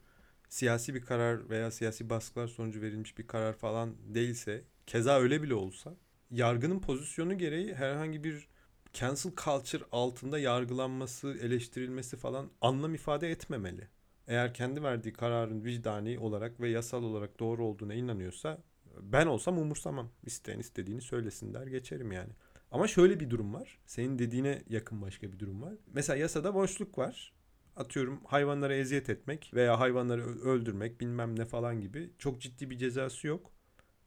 siyasi 0.49 0.93
bir 0.93 1.01
karar 1.01 1.49
veya 1.49 1.71
siyasi 1.71 2.09
baskılar 2.09 2.47
sonucu 2.47 2.81
verilmiş 2.81 3.17
bir 3.17 3.27
karar 3.27 3.53
falan 3.53 3.95
değilse 4.15 4.63
keza 4.87 5.19
öyle 5.19 5.43
bile 5.43 5.53
olsa 5.53 5.95
yargının 6.31 6.79
pozisyonu 6.79 7.37
gereği 7.37 7.73
herhangi 7.73 8.23
bir 8.23 8.47
cancel 8.93 9.31
culture 9.43 9.83
altında 9.91 10.39
yargılanması, 10.39 11.37
eleştirilmesi 11.41 12.17
falan 12.17 12.49
anlam 12.61 12.95
ifade 12.95 13.31
etmemeli. 13.31 13.87
Eğer 14.27 14.53
kendi 14.53 14.83
verdiği 14.83 15.13
kararın 15.13 15.63
vicdani 15.63 16.19
olarak 16.19 16.59
ve 16.59 16.69
yasal 16.69 17.03
olarak 17.03 17.39
doğru 17.39 17.65
olduğuna 17.65 17.93
inanıyorsa 17.93 18.63
ben 19.01 19.27
olsam 19.27 19.57
umursamam. 19.57 20.09
İsteyen 20.23 20.59
istediğini 20.59 21.01
söylesin 21.01 21.53
der 21.53 21.67
geçerim 21.67 22.11
yani. 22.11 22.31
Ama 22.71 22.87
şöyle 22.87 23.19
bir 23.19 23.29
durum 23.29 23.53
var. 23.53 23.79
Senin 23.85 24.19
dediğine 24.19 24.63
yakın 24.69 25.01
başka 25.01 25.31
bir 25.31 25.39
durum 25.39 25.61
var. 25.61 25.73
Mesela 25.93 26.17
yasada 26.17 26.53
boşluk 26.53 26.97
var. 26.97 27.33
Atıyorum 27.75 28.21
hayvanlara 28.25 28.75
eziyet 28.75 29.09
etmek 29.09 29.51
veya 29.53 29.79
hayvanları 29.79 30.25
öldürmek 30.41 31.01
bilmem 31.01 31.39
ne 31.39 31.45
falan 31.45 31.81
gibi 31.81 32.11
çok 32.19 32.41
ciddi 32.41 32.69
bir 32.69 32.77
cezası 32.77 33.27
yok. 33.27 33.51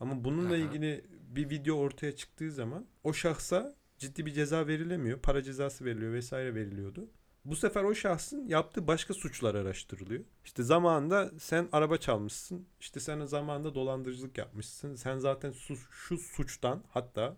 Ama 0.04 0.24
bununla 0.24 0.48
Aha. 0.48 0.56
ilgili 0.56 1.04
bir 1.28 1.50
video 1.50 1.76
ortaya 1.76 2.16
çıktığı 2.16 2.50
zaman 2.52 2.86
o 3.04 3.12
şahsa 3.12 3.74
ciddi 3.98 4.26
bir 4.26 4.32
ceza 4.32 4.66
verilemiyor. 4.66 5.18
Para 5.18 5.42
cezası 5.42 5.84
veriliyor 5.84 6.12
vesaire 6.12 6.54
veriliyordu. 6.54 7.08
Bu 7.44 7.56
sefer 7.56 7.84
o 7.84 7.94
şahsın 7.94 8.48
yaptığı 8.48 8.86
başka 8.86 9.14
suçlar 9.14 9.54
araştırılıyor. 9.54 10.24
İşte 10.44 10.62
zamanında 10.62 11.30
sen 11.38 11.68
araba 11.72 11.96
çalmışsın. 11.96 12.66
İşte 12.80 13.00
sen 13.00 13.24
zamanında 13.24 13.74
dolandırıcılık 13.74 14.38
yapmışsın. 14.38 14.94
Sen 14.94 15.18
zaten 15.18 15.50
su- 15.52 15.76
şu 15.76 16.18
suçtan 16.18 16.84
hatta 16.88 17.36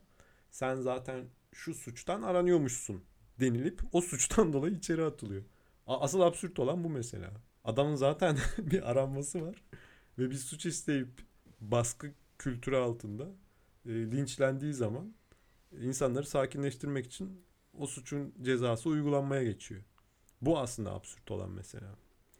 sen 0.51 0.75
zaten 0.81 1.25
şu 1.53 1.75
suçtan 1.75 2.23
aranıyormuşsun 2.23 3.05
denilip 3.41 3.81
o 3.93 4.01
suçtan 4.01 4.53
dolayı 4.53 4.75
içeri 4.75 5.05
atılıyor. 5.05 5.43
Asıl 5.87 6.21
absürt 6.21 6.59
olan 6.59 6.85
bu 6.85 6.89
mesela. 6.89 7.31
Adamın 7.65 7.95
zaten 7.95 8.39
bir 8.59 8.91
aranması 8.91 9.43
var 9.43 9.65
ve 10.19 10.31
bir 10.31 10.37
suç 10.37 10.67
isteyip 10.67 11.09
baskı 11.61 12.13
kültürü 12.39 12.77
altında 12.77 13.29
e, 13.87 13.91
linçlendiği 13.91 14.73
zaman 14.75 15.15
insanları 15.81 16.27
sakinleştirmek 16.27 17.07
için 17.07 17.45
o 17.79 17.87
suçun 17.87 18.35
cezası 18.43 18.89
uygulanmaya 18.89 19.45
geçiyor. 19.45 19.83
Bu 20.43 20.59
aslında 20.59 20.93
absürt 20.95 21.31
olan 21.31 21.51
mesela. 21.51 21.95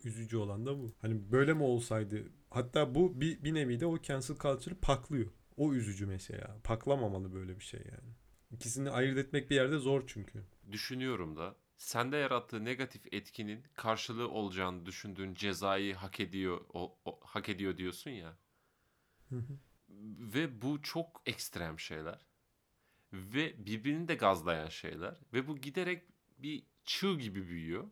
Üzücü 0.05 0.37
olan 0.37 0.67
da 0.67 0.79
bu. 0.79 0.93
Hani 1.03 1.33
böyle 1.33 1.55
mi 1.55 1.63
olsaydı 1.63 2.25
hatta 2.51 2.95
bu 2.95 3.21
bir, 3.21 3.45
bir 3.45 3.55
nevi 3.55 3.81
de 3.81 3.87
o 3.87 4.03
cancel 4.03 4.37
culture'ı 4.37 4.79
paklıyor. 4.81 5.27
O 5.57 5.75
üzücü 5.75 6.07
mesela. 6.07 6.57
Paklamamalı 6.65 7.35
böyle 7.35 7.59
bir 7.59 7.65
şey 7.65 7.81
yani. 7.81 8.13
İkisini 8.51 8.91
ayırt 8.91 9.19
etmek 9.19 9.51
bir 9.51 9.55
yerde 9.57 9.79
zor 9.79 10.03
çünkü. 10.07 10.45
Düşünüyorum 10.73 11.37
da 11.37 11.57
sende 11.79 12.17
yarattığı 12.17 12.65
negatif 12.65 13.03
etkinin 13.13 13.63
karşılığı 13.75 14.29
olacağını 14.31 14.87
düşündüğün 14.87 15.35
cezayı 15.35 15.95
hak 15.95 16.21
ediyor 16.21 16.61
o, 16.75 16.99
o- 17.05 17.21
hak 17.23 17.49
ediyor 17.49 17.77
diyorsun 17.77 18.11
ya. 18.11 18.37
Hı 19.31 19.37
hı. 19.37 19.59
Ve 20.19 20.63
bu 20.63 20.83
çok 20.83 21.23
ekstrem 21.27 21.81
şeyler. 21.81 22.27
Ve 23.13 23.67
birbirini 23.67 24.09
de 24.09 24.15
gazlayan 24.15 24.69
şeyler. 24.69 25.21
Ve 25.33 25.49
bu 25.49 25.59
giderek 25.59 26.03
bir 26.39 26.67
çığ 26.85 27.19
gibi 27.19 27.49
büyüyor. 27.49 27.91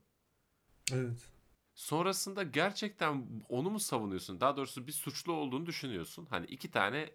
Evet. 0.93 1.29
Sonrasında 1.75 2.43
gerçekten 2.43 3.43
onu 3.49 3.71
mu 3.71 3.81
savunuyorsun? 3.81 4.41
Daha 4.41 4.57
doğrusu 4.57 4.87
bir 4.87 4.93
suçlu 4.93 5.33
olduğunu 5.33 5.67
düşünüyorsun. 5.67 6.27
Hani 6.31 6.47
iki 6.47 6.71
tane 6.71 7.11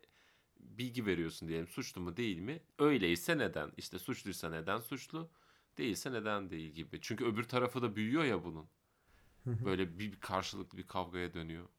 bilgi 0.60 1.06
veriyorsun 1.06 1.48
diyelim. 1.48 1.68
Suçlu 1.68 2.02
mu 2.02 2.18
değil 2.18 2.40
mi? 2.40 2.64
Öyleyse 2.80 3.38
neden? 3.38 3.72
İşte 3.78 4.00
suçluysa 4.00 4.50
neden 4.50 4.80
suçlu? 4.80 5.32
Değilse 5.78 6.12
neden 6.12 6.50
değil 6.50 6.70
gibi. 6.70 7.00
Çünkü 7.02 7.26
öbür 7.26 7.44
tarafı 7.44 7.82
da 7.82 7.96
büyüyor 7.96 8.24
ya 8.24 8.44
bunun. 8.44 8.70
Böyle 9.66 10.00
bir 10.00 10.20
karşılıklı 10.20 10.78
bir 10.78 10.88
kavgaya 10.88 11.34
dönüyor. 11.34 11.70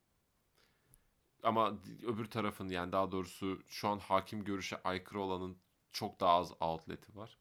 Ama 1.43 1.79
öbür 2.07 2.25
tarafın 2.25 2.69
yani 2.69 2.93
daha 2.93 3.13
doğrusu 3.13 3.63
şu 3.69 3.89
an 3.89 3.99
hakim 3.99 4.45
görüşe 4.45 4.83
aykırı 4.83 5.21
olanın 5.21 5.59
çok 5.93 6.21
daha 6.21 6.33
az 6.33 6.53
outlet'i 6.61 7.17
var. 7.17 7.39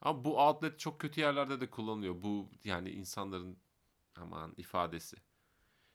Ama 0.00 0.24
bu 0.24 0.40
outlet 0.40 0.78
çok 0.78 1.00
kötü 1.00 1.20
yerlerde 1.20 1.60
de 1.60 1.70
kullanılıyor. 1.70 2.22
Bu 2.22 2.50
yani 2.64 2.90
insanların 2.90 3.58
aman 4.16 4.54
ifadesi. 4.56 5.16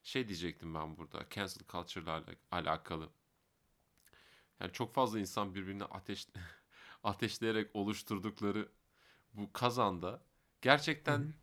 Şey 0.04 0.28
diyecektim 0.28 0.74
ben 0.74 0.98
burada. 0.98 1.26
Cancel 1.30 1.68
culture 1.68 2.04
ile 2.04 2.38
alakalı. 2.52 3.10
Yani 4.60 4.72
çok 4.72 4.94
fazla 4.94 5.20
insan 5.20 5.56
birbirini 5.56 5.84
ateş 5.84 6.28
ateşleyerek 7.04 7.76
oluşturdukları 7.76 8.72
bu 9.34 9.54
kazanda 9.54 10.22
gerçekten 10.62 11.34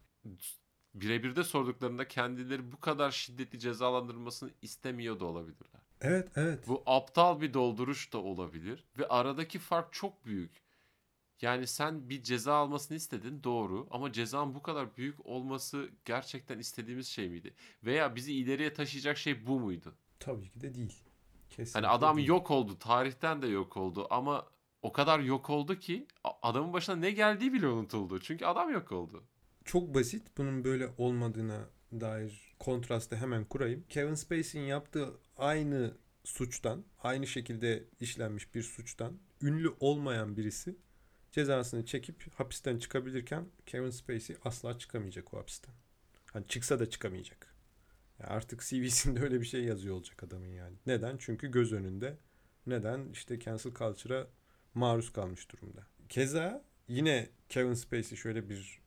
birebir 0.95 1.37
de 1.37 1.45
sorduklarında 1.45 2.09
kendileri 2.09 2.73
bu 2.73 2.81
kadar 2.81 3.11
şiddetli 3.11 3.59
cezalandırılmasını 3.59 4.51
istemiyor 4.63 5.21
da 5.21 5.25
olabilirler. 5.25 5.81
Evet, 6.01 6.29
evet. 6.37 6.69
Bu 6.69 6.83
aptal 6.87 7.41
bir 7.41 7.55
dolduruş 7.55 8.13
da 8.13 8.19
olabilir 8.19 8.85
ve 8.99 9.09
aradaki 9.09 9.59
fark 9.59 9.93
çok 9.93 10.27
büyük. 10.27 10.65
Yani 11.43 11.67
sen 11.67 12.09
bir 12.09 12.23
ceza 12.23 12.55
almasını 12.55 12.97
istedin 12.97 13.41
doğru 13.45 13.87
ama 13.91 14.13
cezanın 14.13 14.55
bu 14.55 14.63
kadar 14.63 14.97
büyük 14.97 15.27
olması 15.27 15.89
gerçekten 16.05 16.59
istediğimiz 16.59 17.09
şey 17.09 17.29
miydi? 17.29 17.55
Veya 17.85 18.15
bizi 18.17 18.33
ileriye 18.35 18.73
taşıyacak 18.75 19.19
şey 19.19 19.47
bu 19.47 19.61
muydu? 19.61 19.95
Tabii 20.21 20.51
ki 20.51 20.61
de 20.61 20.75
değil. 20.75 20.95
Kesinlikle 21.51 21.81
Hani 21.81 21.89
adam 21.89 22.17
değil. 22.17 22.29
yok 22.29 22.51
oldu, 22.51 22.79
tarihten 22.79 23.43
de 23.43 23.47
yok 23.47 23.77
oldu 23.77 24.07
ama 24.11 24.47
o 24.83 24.93
kadar 24.93 25.21
yok 25.21 25.51
oldu 25.51 25.79
ki 25.79 26.07
adamın 26.43 26.73
başına 26.73 26.97
ne 26.97 27.11
geldiği 27.11 27.53
bile 27.53 27.67
unutuldu. 27.67 28.21
Çünkü 28.21 28.45
adam 28.47 28.73
yok 28.73 28.93
oldu. 28.93 29.25
Çok 29.65 29.95
basit. 29.95 30.23
Bunun 30.39 30.65
böyle 30.65 30.89
olmadığına 30.99 31.69
dair 31.93 32.55
kontrastı 32.59 33.17
hemen 33.17 33.45
kurayım. 33.45 33.85
Kevin 33.89 34.15
Spacey'in 34.15 34.67
yaptığı 34.67 35.15
aynı 35.37 35.95
suçtan, 36.25 36.85
aynı 37.03 37.27
şekilde 37.27 37.85
işlenmiş 38.01 38.55
bir 38.55 38.63
suçtan 38.63 39.19
ünlü 39.43 39.75
olmayan 39.81 40.37
birisi 40.37 40.77
cezasını 41.33 41.87
çekip 41.87 42.33
hapisten 42.35 42.79
çıkabilirken 42.79 43.47
Kevin 43.67 43.91
Spacey 43.91 44.37
asla 44.45 44.79
çıkamayacak 44.79 45.35
o 45.35 45.39
hapisten. 45.39 45.75
Hani 46.33 46.47
çıksa 46.47 46.79
da 46.79 46.91
çıkamayacak. 46.91 47.55
Ya 48.19 48.27
artık 48.27 48.61
CV'sinde 48.61 49.21
öyle 49.21 49.41
bir 49.41 49.47
şey 49.47 49.65
yazıyor 49.65 49.95
olacak 49.95 50.23
adamın 50.23 50.53
yani. 50.53 50.77
Neden? 50.87 51.17
Çünkü 51.19 51.51
göz 51.51 51.73
önünde. 51.73 52.17
Neden? 52.67 53.09
İşte 53.13 53.41
cancel 53.41 53.75
culture'a 53.75 54.27
maruz 54.75 55.13
kalmış 55.13 55.51
durumda. 55.51 55.87
Keza 56.09 56.65
yine 56.89 57.29
Kevin 57.49 57.75
Spacey 57.75 58.19
şöyle 58.19 58.49
bir 58.49 58.84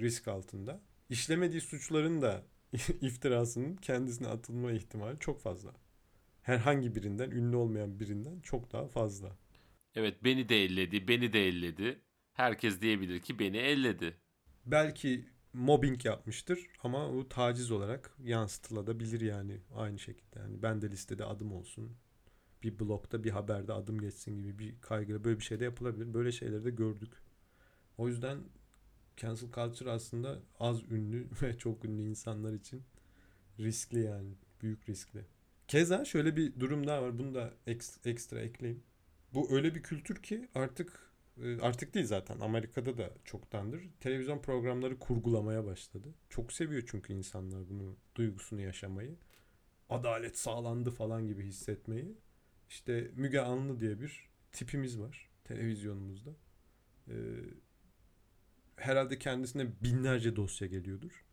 risk 0.00 0.28
altında. 0.28 0.80
İşlemediği 1.08 1.60
suçların 1.60 2.22
da 2.22 2.46
iftirasının 3.00 3.76
kendisine 3.76 4.28
atılma 4.28 4.72
ihtimali 4.72 5.18
çok 5.18 5.40
fazla. 5.40 5.72
Herhangi 6.42 6.94
birinden, 6.94 7.30
ünlü 7.30 7.56
olmayan 7.56 8.00
birinden 8.00 8.40
çok 8.40 8.72
daha 8.72 8.86
fazla. 8.86 9.36
Evet 9.94 10.24
beni 10.24 10.48
de 10.48 10.64
elledi, 10.64 11.08
beni 11.08 11.32
de 11.32 11.48
elledi. 11.48 12.00
Herkes 12.32 12.80
diyebilir 12.80 13.20
ki 13.20 13.38
beni 13.38 13.56
elledi. 13.56 14.16
Belki 14.66 15.26
mobbing 15.52 16.04
yapmıştır 16.04 16.66
ama 16.82 17.08
o 17.08 17.28
taciz 17.28 17.70
olarak 17.70 18.16
yansıtılabilir 18.22 19.20
yani 19.20 19.60
aynı 19.74 19.98
şekilde. 19.98 20.38
Yani 20.38 20.62
ben 20.62 20.82
de 20.82 20.90
listede 20.90 21.24
adım 21.24 21.52
olsun. 21.52 21.96
Bir 22.62 22.78
blogda 22.78 23.24
bir 23.24 23.30
haberde 23.30 23.72
adım 23.72 24.00
geçsin 24.00 24.42
gibi 24.42 24.58
bir 24.58 24.80
kaygıyla 24.80 25.24
böyle 25.24 25.38
bir 25.38 25.44
şey 25.44 25.60
de 25.60 25.64
yapılabilir. 25.64 26.14
Böyle 26.14 26.32
şeyleri 26.32 26.64
de 26.64 26.70
gördük. 26.70 27.12
O 27.98 28.08
yüzden 28.08 28.38
cancel 29.16 29.50
culture 29.52 29.90
aslında 29.90 30.40
az 30.58 30.82
ünlü 30.90 31.28
ve 31.42 31.58
çok 31.58 31.84
ünlü 31.84 32.02
insanlar 32.02 32.52
için 32.52 32.82
riskli 33.60 34.00
yani. 34.00 34.34
Büyük 34.62 34.88
riskli. 34.88 35.24
Keza 35.68 36.04
şöyle 36.04 36.36
bir 36.36 36.60
durum 36.60 36.86
daha 36.86 37.02
var. 37.02 37.18
Bunu 37.18 37.34
da 37.34 37.54
eks- 37.66 38.08
ekstra 38.08 38.40
ekleyeyim. 38.40 38.82
Bu 39.34 39.50
öyle 39.52 39.74
bir 39.74 39.82
kültür 39.82 40.16
ki 40.22 40.48
artık 40.54 41.12
e, 41.42 41.60
artık 41.60 41.94
değil 41.94 42.06
zaten 42.06 42.40
Amerika'da 42.40 42.98
da 42.98 43.10
çoktandır. 43.24 43.82
Televizyon 44.00 44.42
programları 44.42 44.98
kurgulamaya 44.98 45.64
başladı. 45.66 46.08
Çok 46.30 46.52
seviyor 46.52 46.82
çünkü 46.86 47.12
insanlar 47.12 47.68
bunu 47.68 47.96
duygusunu 48.14 48.60
yaşamayı. 48.60 49.16
Adalet 49.88 50.38
sağlandı 50.38 50.90
falan 50.90 51.26
gibi 51.28 51.44
hissetmeyi. 51.44 52.16
İşte 52.68 53.10
Müge 53.14 53.40
Anlı 53.40 53.80
diye 53.80 54.00
bir 54.00 54.28
tipimiz 54.52 54.98
var 55.00 55.30
televizyonumuzda. 55.44 56.30
Ee, 57.08 57.14
herhalde 58.82 59.18
kendisine 59.18 59.82
binlerce 59.82 60.36
dosya 60.36 60.68
geliyordur. 60.68 61.24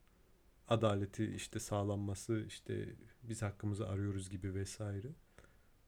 Adaleti 0.68 1.26
işte 1.26 1.60
sağlanması, 1.60 2.44
işte 2.48 2.96
biz 3.24 3.42
hakkımızı 3.42 3.88
arıyoruz 3.88 4.30
gibi 4.30 4.54
vesaire. 4.54 5.08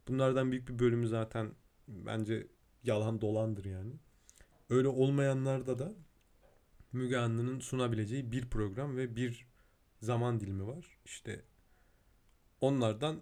Bunlardan 0.08 0.52
büyük 0.52 0.70
bir 0.70 0.80
bölümü 0.80 1.08
zaten 1.08 1.52
bence 1.88 2.48
yalan 2.84 3.22
dolandır 3.22 3.66
yani. 3.66 3.94
Öyle 4.70 4.88
olmayanlarda 4.88 5.80
da 5.80 5.94
Müge 6.92 7.18
Anlı'nın 7.18 7.60
sunabileceği 7.60 8.32
bir 8.32 8.50
program 8.50 8.98
ve 8.98 9.16
bir 9.16 9.48
zaman 10.02 10.40
dilimi 10.40 10.68
var. 10.68 10.98
İşte 11.06 11.46
onlardan 12.62 13.22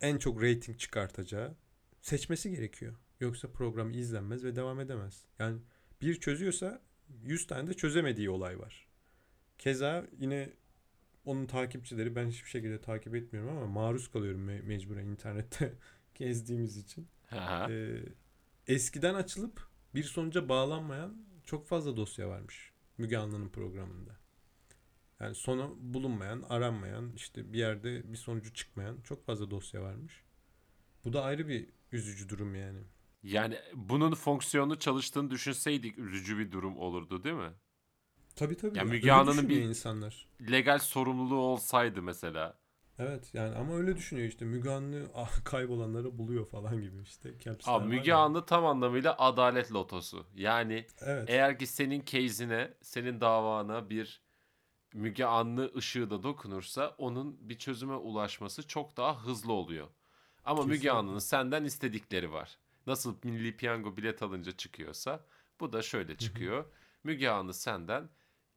en 0.00 0.18
çok 0.18 0.42
reyting 0.42 0.78
çıkartacağı 0.78 1.56
seçmesi 2.00 2.50
gerekiyor. 2.50 2.94
Yoksa 3.20 3.48
program 3.48 3.90
izlenmez 3.90 4.44
ve 4.44 4.56
devam 4.56 4.80
edemez. 4.80 5.24
Yani 5.38 5.60
bir 6.00 6.20
çözüyorsa 6.20 6.82
100 7.22 7.46
tane 7.46 7.68
de 7.68 7.74
çözemediği 7.74 8.30
olay 8.30 8.58
var. 8.58 8.88
Keza 9.58 10.06
yine 10.18 10.50
onun 11.24 11.46
takipçileri 11.46 12.16
ben 12.16 12.28
hiçbir 12.28 12.50
şekilde 12.50 12.80
takip 12.80 13.14
etmiyorum 13.14 13.50
ama 13.56 13.66
maruz 13.66 14.08
kalıyorum 14.10 14.48
me- 14.48 14.62
mecburen 14.62 15.06
internette 15.06 15.74
gezdiğimiz 16.14 16.76
için. 16.76 17.08
Aha. 17.30 17.70
Ee, 17.72 18.02
eskiden 18.66 19.14
açılıp 19.14 19.68
bir 19.94 20.04
sonuca 20.04 20.48
bağlanmayan 20.48 21.16
çok 21.44 21.66
fazla 21.66 21.96
dosya 21.96 22.28
varmış 22.28 22.72
Müge 22.98 23.16
Anlı'nın 23.16 23.48
programında. 23.48 24.16
Yani 25.20 25.34
sonu 25.34 25.76
bulunmayan, 25.80 26.44
aranmayan, 26.48 27.12
işte 27.16 27.52
bir 27.52 27.58
yerde 27.58 28.12
bir 28.12 28.16
sonucu 28.16 28.54
çıkmayan 28.54 29.00
çok 29.00 29.26
fazla 29.26 29.50
dosya 29.50 29.82
varmış. 29.82 30.22
Bu 31.04 31.12
da 31.12 31.22
ayrı 31.22 31.48
bir 31.48 31.68
üzücü 31.92 32.28
durum 32.28 32.54
yani. 32.54 32.80
Yani 33.24 33.58
bunun 33.74 34.14
fonksiyonu 34.14 34.78
çalıştığını 34.78 35.30
düşünseydik 35.30 35.98
üzücü 35.98 36.38
bir 36.38 36.52
durum 36.52 36.78
olurdu 36.78 37.24
değil 37.24 37.34
mi? 37.34 37.52
Tabii 38.36 38.56
tabii. 38.56 38.78
Ya 38.78 38.84
ya. 38.84 38.90
Müge 38.90 39.12
Anlı'nın 39.12 39.48
bir- 39.48 39.62
insanlar. 39.62 40.26
Legal 40.50 40.78
sorumluluğu 40.78 41.38
olsaydı 41.38 42.02
mesela. 42.02 42.58
Evet 42.98 43.30
yani 43.34 43.56
ama 43.56 43.76
öyle 43.76 43.96
düşünüyor 43.96 44.28
işte 44.28 44.44
Müge 44.44 44.70
Anlı 44.70 45.06
ah, 45.14 45.44
kaybolanları 45.44 46.18
buluyor 46.18 46.46
falan 46.46 46.80
gibi 46.80 47.02
işte. 47.02 47.34
Abi 47.64 47.88
Müge. 47.88 48.14
Anlı 48.14 48.46
tam 48.46 48.66
anlamıyla 48.66 49.18
adalet 49.18 49.72
lotosu. 49.72 50.26
Yani 50.34 50.86
Evet. 51.00 51.30
eğer 51.30 51.58
ki 51.58 51.66
senin 51.66 52.04
case'ine, 52.04 52.74
senin 52.82 53.20
davana 53.20 53.90
bir 53.90 54.22
Müge 54.94 55.24
Anlı 55.24 55.72
ışığı 55.76 56.10
da 56.10 56.22
dokunursa 56.22 56.94
onun 56.98 57.48
bir 57.48 57.58
çözüme 57.58 57.94
ulaşması 57.94 58.66
çok 58.66 58.96
daha 58.96 59.24
hızlı 59.24 59.52
oluyor. 59.52 59.88
Ama 60.44 60.62
Müge 60.62 60.72
Kesinlikle. 60.72 60.92
Anlı'nın 60.92 61.18
senden 61.18 61.64
istedikleri 61.64 62.32
var. 62.32 62.58
Nasıl 62.86 63.18
milli 63.24 63.56
piyango 63.56 63.96
bilet 63.96 64.22
alınca 64.22 64.52
çıkıyorsa 64.52 65.26
bu 65.60 65.72
da 65.72 65.82
şöyle 65.82 66.16
çıkıyor. 66.16 66.64
Müge 67.04 67.28
Anlı 67.28 67.54
senden 67.54 68.08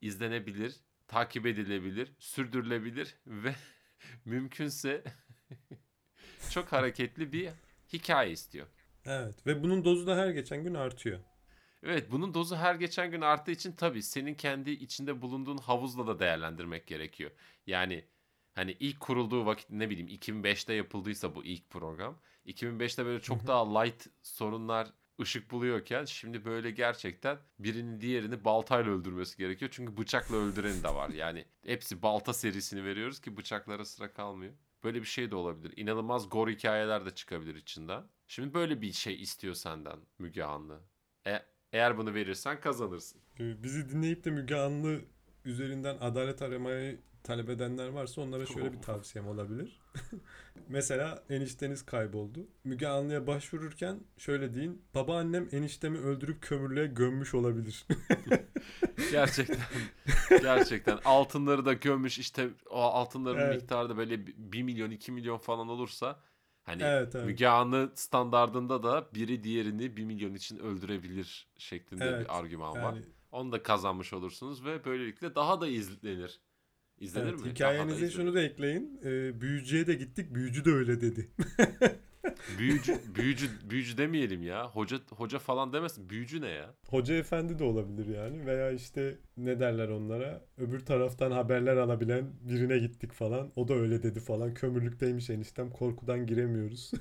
izlenebilir, 0.02 0.76
takip 1.08 1.46
edilebilir, 1.46 2.14
sürdürülebilir 2.20 3.16
ve 3.28 3.56
mümkünse 4.26 5.04
çok 6.52 6.72
hareketli 6.72 7.32
bir 7.32 7.50
hikaye 7.94 8.32
istiyor. 8.32 8.68
Evet 9.06 9.48
ve 9.48 9.64
bunun 9.64 9.86
dozu 9.86 10.08
da 10.08 10.18
her 10.18 10.30
geçen 10.30 10.64
gün 10.64 10.74
artıyor. 10.74 11.20
Evet 11.84 12.12
bunun 12.12 12.34
dozu 12.34 12.56
her 12.56 12.76
geçen 12.76 13.12
gün 13.12 13.22
arttığı 13.22 13.52
için 13.52 13.72
tabii 13.72 14.04
senin 14.04 14.36
kendi 14.36 14.72
içinde 14.72 15.22
bulunduğun 15.22 15.58
havuzla 15.58 16.08
da 16.08 16.20
değerlendirmek 16.20 16.88
gerekiyor. 16.88 17.32
Yani 17.68 18.06
hani 18.58 18.78
ilk 18.80 19.00
kurulduğu 19.00 19.46
vakit 19.46 19.70
ne 19.70 19.90
bileyim 19.90 20.08
2005'te 20.08 20.74
yapıldıysa 20.74 21.36
bu 21.36 21.46
ilk 21.46 21.70
program. 21.70 22.18
2005'te 22.46 23.06
böyle 23.06 23.22
çok 23.22 23.48
daha 23.48 23.80
light 23.80 24.08
sorunlar 24.22 24.88
ışık 25.22 25.52
buluyorken 25.52 26.06
şimdi 26.06 26.46
böyle 26.46 26.72
gerçekten 26.72 27.38
birini 27.60 28.02
diğerini 28.02 28.46
baltayla 28.46 28.92
öldürmesi 28.92 29.38
gerekiyor. 29.38 29.72
Çünkü 29.74 29.98
bıçakla 29.98 30.36
öldüreni 30.36 30.84
de 30.84 30.96
var. 30.96 31.10
Yani 31.10 31.46
hepsi 31.66 32.02
balta 32.02 32.34
serisini 32.34 32.84
veriyoruz 32.84 33.20
ki 33.22 33.38
bıçaklara 33.38 33.86
sıra 33.86 34.14
kalmıyor. 34.14 34.54
Böyle 34.84 35.02
bir 35.02 35.08
şey 35.08 35.32
de 35.32 35.36
olabilir. 35.36 35.74
İnanılmaz 35.78 36.30
gor 36.30 36.50
hikayeler 36.50 37.06
de 37.06 37.12
çıkabilir 37.16 37.56
içinden. 37.56 38.04
Şimdi 38.28 38.54
böyle 38.54 38.82
bir 38.82 38.92
şey 38.92 39.22
istiyor 39.22 39.54
senden 39.54 40.00
Müge 40.20 40.44
Anlı. 40.44 40.80
E, 41.28 41.40
eğer 41.72 41.98
bunu 41.98 42.14
verirsen 42.14 42.62
kazanırsın. 42.62 43.22
Ee, 43.40 43.64
Bizi 43.64 43.90
dinleyip 43.90 44.26
de 44.26 44.32
Müge 44.32 44.56
Anlı 44.56 45.02
üzerinden 45.46 45.98
adalet 46.02 46.42
aramayı 46.42 47.00
talep 47.28 47.50
edenler 47.50 47.88
varsa 47.88 48.22
onlara 48.22 48.46
şöyle 48.54 48.74
bir 48.74 48.82
tavsiyem 48.82 49.28
olabilir. 49.28 49.80
Mesela 50.70 51.24
enişteniz 51.30 51.86
kayboldu. 51.86 52.48
Müge 52.64 52.88
Anlı'ya 52.88 53.28
başvururken 53.28 54.00
şöyle 54.18 54.54
deyin. 54.54 54.82
Babaannem 54.96 55.48
eniştemi 55.52 55.98
öldürüp 55.98 56.42
kömürlüğe 56.42 56.88
gömmüş 56.88 57.34
olabilir. 57.34 57.86
Gerçekten. 59.12 59.58
gerçekten. 60.30 61.00
Altınları 61.06 61.66
da 61.66 61.74
gömmüş 61.74 62.20
işte 62.20 62.50
o 62.70 62.80
altınların 62.82 63.40
Evet. 63.40 63.56
miktarı 63.62 63.90
da 63.90 63.98
böyle 63.98 64.28
1 64.28 64.64
milyon 64.64 64.92
2 64.92 65.12
milyon 65.12 65.38
falan 65.38 65.70
olursa 65.70 66.20
hani 66.64 66.84
evet 66.84 67.16
evet. 67.16 67.26
Müge 67.26 67.48
Anlı 67.48 67.92
standardında 67.96 68.84
da 68.84 69.08
biri 69.14 69.44
diğerini 69.44 69.98
1 69.98 70.04
milyon 70.06 70.34
için 70.34 70.58
öldürebilir 70.58 71.48
şeklinde 71.58 72.06
Evet, 72.06 72.26
bir 72.26 72.40
argüman 72.40 72.74
var. 72.74 72.94
Yani 72.94 73.06
Onu 73.32 73.52
da 73.52 73.64
kazanmış 73.64 74.14
olursunuz 74.14 74.66
ve 74.66 74.86
böylelikle 74.86 75.36
daha 75.36 75.62
da 75.62 75.68
izlenir. 75.68 76.42
İzlenir 77.00 77.30
evet, 77.30 77.40
mi? 77.40 77.50
Hikayenize 77.52 77.96
izlenir. 77.96 78.12
şunu 78.12 78.34
da 78.34 78.42
ekleyin. 78.42 79.00
Ee, 79.06 79.42
büyücüye 79.42 79.88
de 79.88 79.94
gittik. 79.94 80.36
Büyücü 80.36 80.66
de 80.66 80.70
öyle 80.70 81.02
dedi. 81.02 81.30
Büyücü, 82.58 82.98
büyücü, 83.16 83.50
büyücü 83.70 83.98
demeyelim 83.98 84.44
ya. 84.44 84.70
Hoca 84.70 84.98
hoca 85.10 85.40
falan 85.40 85.74
demesin. 85.74 86.10
Büyücü 86.10 86.42
ne 86.42 86.50
ya? 86.50 86.74
Hoca 86.88 87.16
efendi 87.16 87.60
de 87.60 87.64
olabilir 87.64 88.08
yani. 88.16 88.46
Veya 88.46 88.72
işte 88.72 89.18
ne 89.38 89.60
derler 89.60 89.90
onlara? 89.90 90.46
Öbür 90.58 90.80
taraftan 90.80 91.32
haberler 91.32 91.78
alabilen 91.78 92.26
birine 92.42 92.78
gittik 92.78 93.14
falan. 93.14 93.52
O 93.56 93.68
da 93.68 93.74
öyle 93.74 94.04
dedi 94.04 94.20
falan. 94.20 94.54
Kömürlükteymiş 94.54 95.30
eniştem. 95.30 95.70
Korkudan 95.70 96.26
giremiyoruz. 96.26 96.92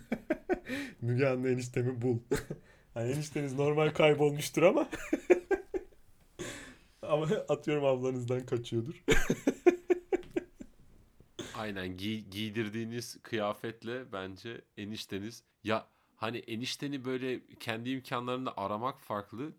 Müge 1.00 1.26
Anlı 1.26 1.50
eniştemi 1.50 2.02
bul. 2.02 2.18
hani 2.94 3.12
enişteniz 3.12 3.54
normal 3.54 3.90
kaybolmuştur 3.90 4.62
ama. 4.62 4.88
ama 7.02 7.26
atıyorum 7.48 7.84
ablanızdan 7.84 8.46
kaçıyordur. 8.46 9.04
Aynen 11.58 11.86
giy- 11.96 12.30
giydirdiğiniz 12.30 13.22
kıyafetle 13.22 14.12
bence 14.12 14.60
enişteniz 14.76 15.42
ya 15.64 15.86
hani 16.16 16.38
enişteni 16.38 17.04
böyle 17.04 17.46
kendi 17.60 17.90
imkanlarında 17.90 18.56
aramak 18.56 19.00
farklı. 19.00 19.52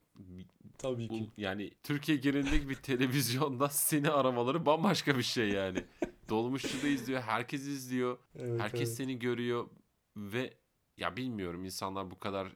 Tabii 0.78 1.10
Bu, 1.10 1.18
ki. 1.18 1.32
yani 1.38 1.72
Türkiye 1.84 2.18
genelindeki 2.18 2.70
bir 2.70 2.76
televizyonda 2.76 3.70
seni 3.70 4.10
aramaları 4.10 4.66
bambaşka 4.66 5.18
bir 5.18 5.24
şey 5.24 5.50
yani. 5.50 5.84
Dolmuşçu 6.30 6.82
da 6.84 6.88
izliyor, 6.88 7.22
herkes 7.22 7.62
izliyor. 7.68 8.18
Evet, 8.36 8.60
Herkes 8.62 8.90
evet. 8.90 8.98
seni 8.98 9.20
görüyor 9.20 9.70
ve 10.18 10.54
ya 10.98 11.18
bilmiyorum 11.18 11.66
insanlar 11.66 12.12
bu 12.12 12.20
kadar 12.20 12.48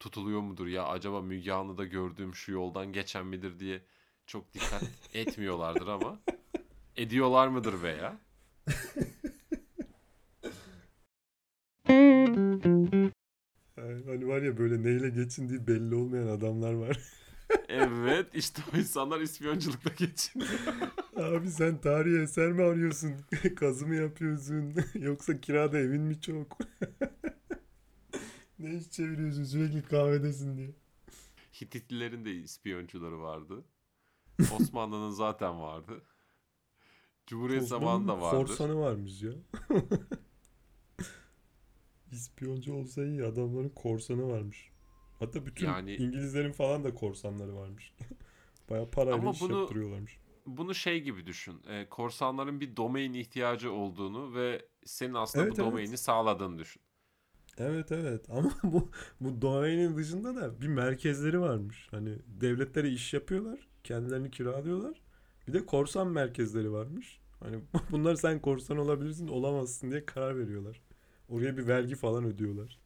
tutuluyor 0.00 0.40
mudur 0.40 0.66
ya 0.66 0.86
acaba 0.86 1.20
Müge 1.22 1.52
Anlı'da 1.52 1.84
gördüğüm 1.84 2.34
şu 2.34 2.52
yoldan 2.52 2.92
geçen 2.92 3.26
midir 3.26 3.58
diye 3.58 3.82
çok 4.26 4.54
dikkat 4.54 4.82
etmiyorlardır 5.14 5.86
ama 5.86 6.20
ediyorlar 6.96 7.48
mıdır 7.48 7.82
veya? 7.82 8.18
Yani 13.76 14.04
Hani 14.06 14.28
var 14.28 14.42
ya 14.42 14.58
böyle 14.58 14.82
neyle 14.82 15.10
geçindiği 15.10 15.66
belli 15.66 15.94
olmayan 15.94 16.26
adamlar 16.26 16.72
var. 16.72 16.98
Evet 17.68 18.26
işte 18.34 18.62
o 18.74 18.76
insanlar 18.76 19.20
ispiyonculukla 19.20 19.90
geçiniyor. 19.90 20.50
Abi 21.16 21.50
sen 21.50 21.80
tarihi 21.80 22.22
eser 22.22 22.52
mi 22.52 22.62
arıyorsun? 22.62 23.12
Kazı 23.56 23.86
mı 23.86 23.94
yapıyorsun? 23.94 24.74
Yoksa 24.94 25.40
kirada 25.40 25.78
evin 25.78 26.00
mi 26.02 26.20
çok? 26.20 26.58
ne 28.58 28.74
iş 28.76 28.90
çeviriyorsun 28.90 29.44
sürekli 29.44 29.82
kahvedesin 29.82 30.56
diye. 30.56 30.70
Hititlilerin 31.60 32.24
de 32.24 32.34
ispiyoncuları 32.34 33.20
vardı. 33.20 33.64
Osmanlı'nın 34.52 35.10
zaten 35.10 35.60
vardı. 35.60 36.02
Cumhuriyet 37.30 37.68
zamanında 37.68 38.20
vardır. 38.20 38.36
Korsanı 38.46 38.76
varmış 38.80 39.22
ya. 39.22 39.32
İspiyoncu 42.12 42.74
olsa 42.74 43.04
iyi 43.04 43.24
adamların 43.24 43.68
korsanı 43.68 44.28
varmış. 44.28 44.70
Hatta 45.18 45.46
bütün 45.46 45.66
Yani- 45.66 45.94
İngilizlerin 45.94 46.52
falan 46.52 46.84
da 46.84 46.94
korsanları 46.94 47.56
varmış. 47.56 47.94
Baya 48.70 48.90
parayla 48.90 49.18
Ama 49.18 49.30
iş 49.30 49.40
bunu- 49.40 49.60
yaptırıyorlarmış. 49.60 50.18
Bunu 50.46 50.74
şey 50.74 51.00
gibi 51.02 51.26
düşün. 51.26 51.62
e, 51.68 51.88
korsanların 51.88 52.60
bir 52.60 52.76
domain 52.76 53.12
ihtiyacı 53.12 53.72
olduğunu 53.72 54.34
ve 54.34 54.66
senin 54.84 55.14
aslında 55.14 55.44
Evet, 55.44 55.58
bu 55.58 55.62
evet. 55.62 55.70
domaini 55.72 55.98
sağladığını 55.98 56.58
düşün. 56.58 56.82
Evet 57.58 57.92
evet 57.92 58.26
ama 58.30 58.50
bu 58.62 58.90
bu 59.20 59.42
domainin 59.42 59.96
dışında 59.96 60.36
da 60.36 60.60
bir 60.60 60.68
merkezleri 60.68 61.40
varmış. 61.40 61.88
Hani 61.90 62.18
devletlere 62.26 62.88
iş 62.90 63.14
yapıyorlar, 63.14 63.68
kendilerini 63.84 64.30
kiralıyorlar. 64.30 65.00
Bir 65.48 65.52
de 65.52 65.66
korsan 65.66 66.08
merkezleri 66.08 66.72
varmış. 66.72 67.19
Hani 67.40 67.56
bunlar 67.90 68.14
sen 68.14 68.40
korsan 68.42 68.78
olabilirsin, 68.78 69.28
olamazsın 69.28 69.90
diye 69.90 70.06
karar 70.06 70.38
veriyorlar. 70.38 70.80
Oraya 71.28 71.56
bir 71.56 71.66
vergi 71.68 71.94
falan 71.94 72.24
ödüyorlar. 72.24 72.78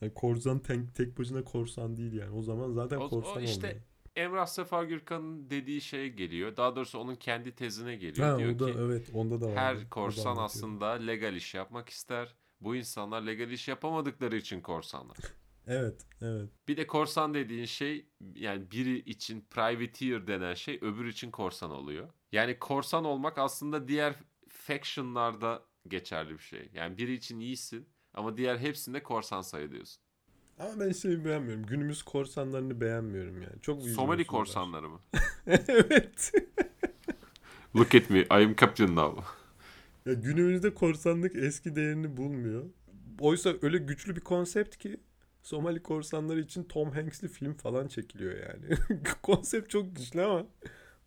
Yani 0.00 0.14
korsan 0.14 0.58
tek, 0.58 0.94
tek 0.94 1.18
başına 1.18 1.44
korsan 1.44 1.96
değil 1.96 2.12
yani. 2.12 2.30
O 2.30 2.42
zaman 2.42 2.72
zaten 2.72 3.00
O- 3.00 3.04
o 3.04 3.08
korsan 3.08 3.42
işte 3.42 3.66
olmuyor. 3.66 3.82
Emrah 4.16 4.46
Sefa 4.46 4.84
Gürkan'ın 4.84 5.50
dediği 5.50 5.80
şeye 5.80 6.08
geliyor. 6.08 6.56
Daha 6.56 6.76
doğrusu 6.76 6.98
onun 6.98 7.14
kendi 7.14 7.54
tezine 7.54 7.96
geliyor. 7.96 8.28
Ha, 8.28 8.38
Diyor 8.38 8.54
o 8.54 8.58
da 8.58 8.66
ki 8.66 8.74
evet 8.78 9.10
onda 9.14 9.40
da 9.40 9.46
var. 9.46 9.54
her 9.56 9.90
korsan 9.90 10.36
aslında 10.36 10.86
legal 10.90 11.34
iş 11.34 11.54
yapmak 11.54 11.88
ister. 11.88 12.34
Bu 12.60 12.76
insanlar 12.76 13.22
legal 13.22 13.50
iş 13.50 13.68
yapamadıkları 13.68 14.36
için 14.36 14.60
korsanlar. 14.60 15.16
Evet, 15.68 16.06
evet. 16.22 16.48
Bir 16.68 16.76
de 16.76 16.86
korsan 16.86 17.34
dediğin 17.34 17.64
şey 17.64 18.06
yani 18.34 18.70
biri 18.70 18.98
için 18.98 19.46
privateer 19.50 20.26
denen 20.26 20.54
şey 20.54 20.78
öbür 20.82 21.06
için 21.06 21.30
korsan 21.30 21.70
oluyor. 21.70 22.08
Yani 22.32 22.58
korsan 22.58 23.04
olmak 23.04 23.38
aslında 23.38 23.88
diğer 23.88 24.14
factionlarda 24.48 25.62
geçerli 25.88 26.32
bir 26.34 26.42
şey. 26.42 26.70
Yani 26.74 26.98
biri 26.98 27.12
için 27.12 27.40
iyisin 27.40 27.88
ama 28.14 28.36
diğer 28.36 28.58
hepsinde 28.58 29.02
korsan 29.02 29.42
sayılıyorsun. 29.42 30.02
Ama 30.58 30.80
ben 30.80 30.92
şeyi 30.92 31.24
beğenmiyorum. 31.24 31.66
Günümüz 31.66 32.02
korsanlarını 32.02 32.80
beğenmiyorum 32.80 33.42
yani. 33.42 33.60
Çok 33.62 33.82
Somali 33.82 33.88
vizyonsuzlar. 33.88 34.26
korsanları 34.26 34.88
mı? 34.88 35.00
evet. 35.46 36.32
Look 37.76 37.94
at 37.94 38.10
me, 38.10 38.20
I 38.20 38.26
am 38.30 38.56
captain 38.56 38.96
now. 38.96 39.22
Ya 40.06 40.12
günümüzde 40.12 40.74
korsanlık 40.74 41.36
eski 41.36 41.76
değerini 41.76 42.16
bulmuyor. 42.16 42.64
Oysa 43.20 43.54
öyle 43.62 43.78
güçlü 43.78 44.16
bir 44.16 44.20
konsept 44.20 44.76
ki 44.76 45.00
Somali 45.42 45.82
korsanları 45.82 46.40
için 46.40 46.64
Tom 46.64 46.90
Hanks'li 46.90 47.28
film 47.28 47.54
falan 47.54 47.88
çekiliyor 47.88 48.34
yani. 48.34 48.98
konsept 49.22 49.70
çok 49.70 49.96
güçlü 49.96 50.22
ama 50.22 50.46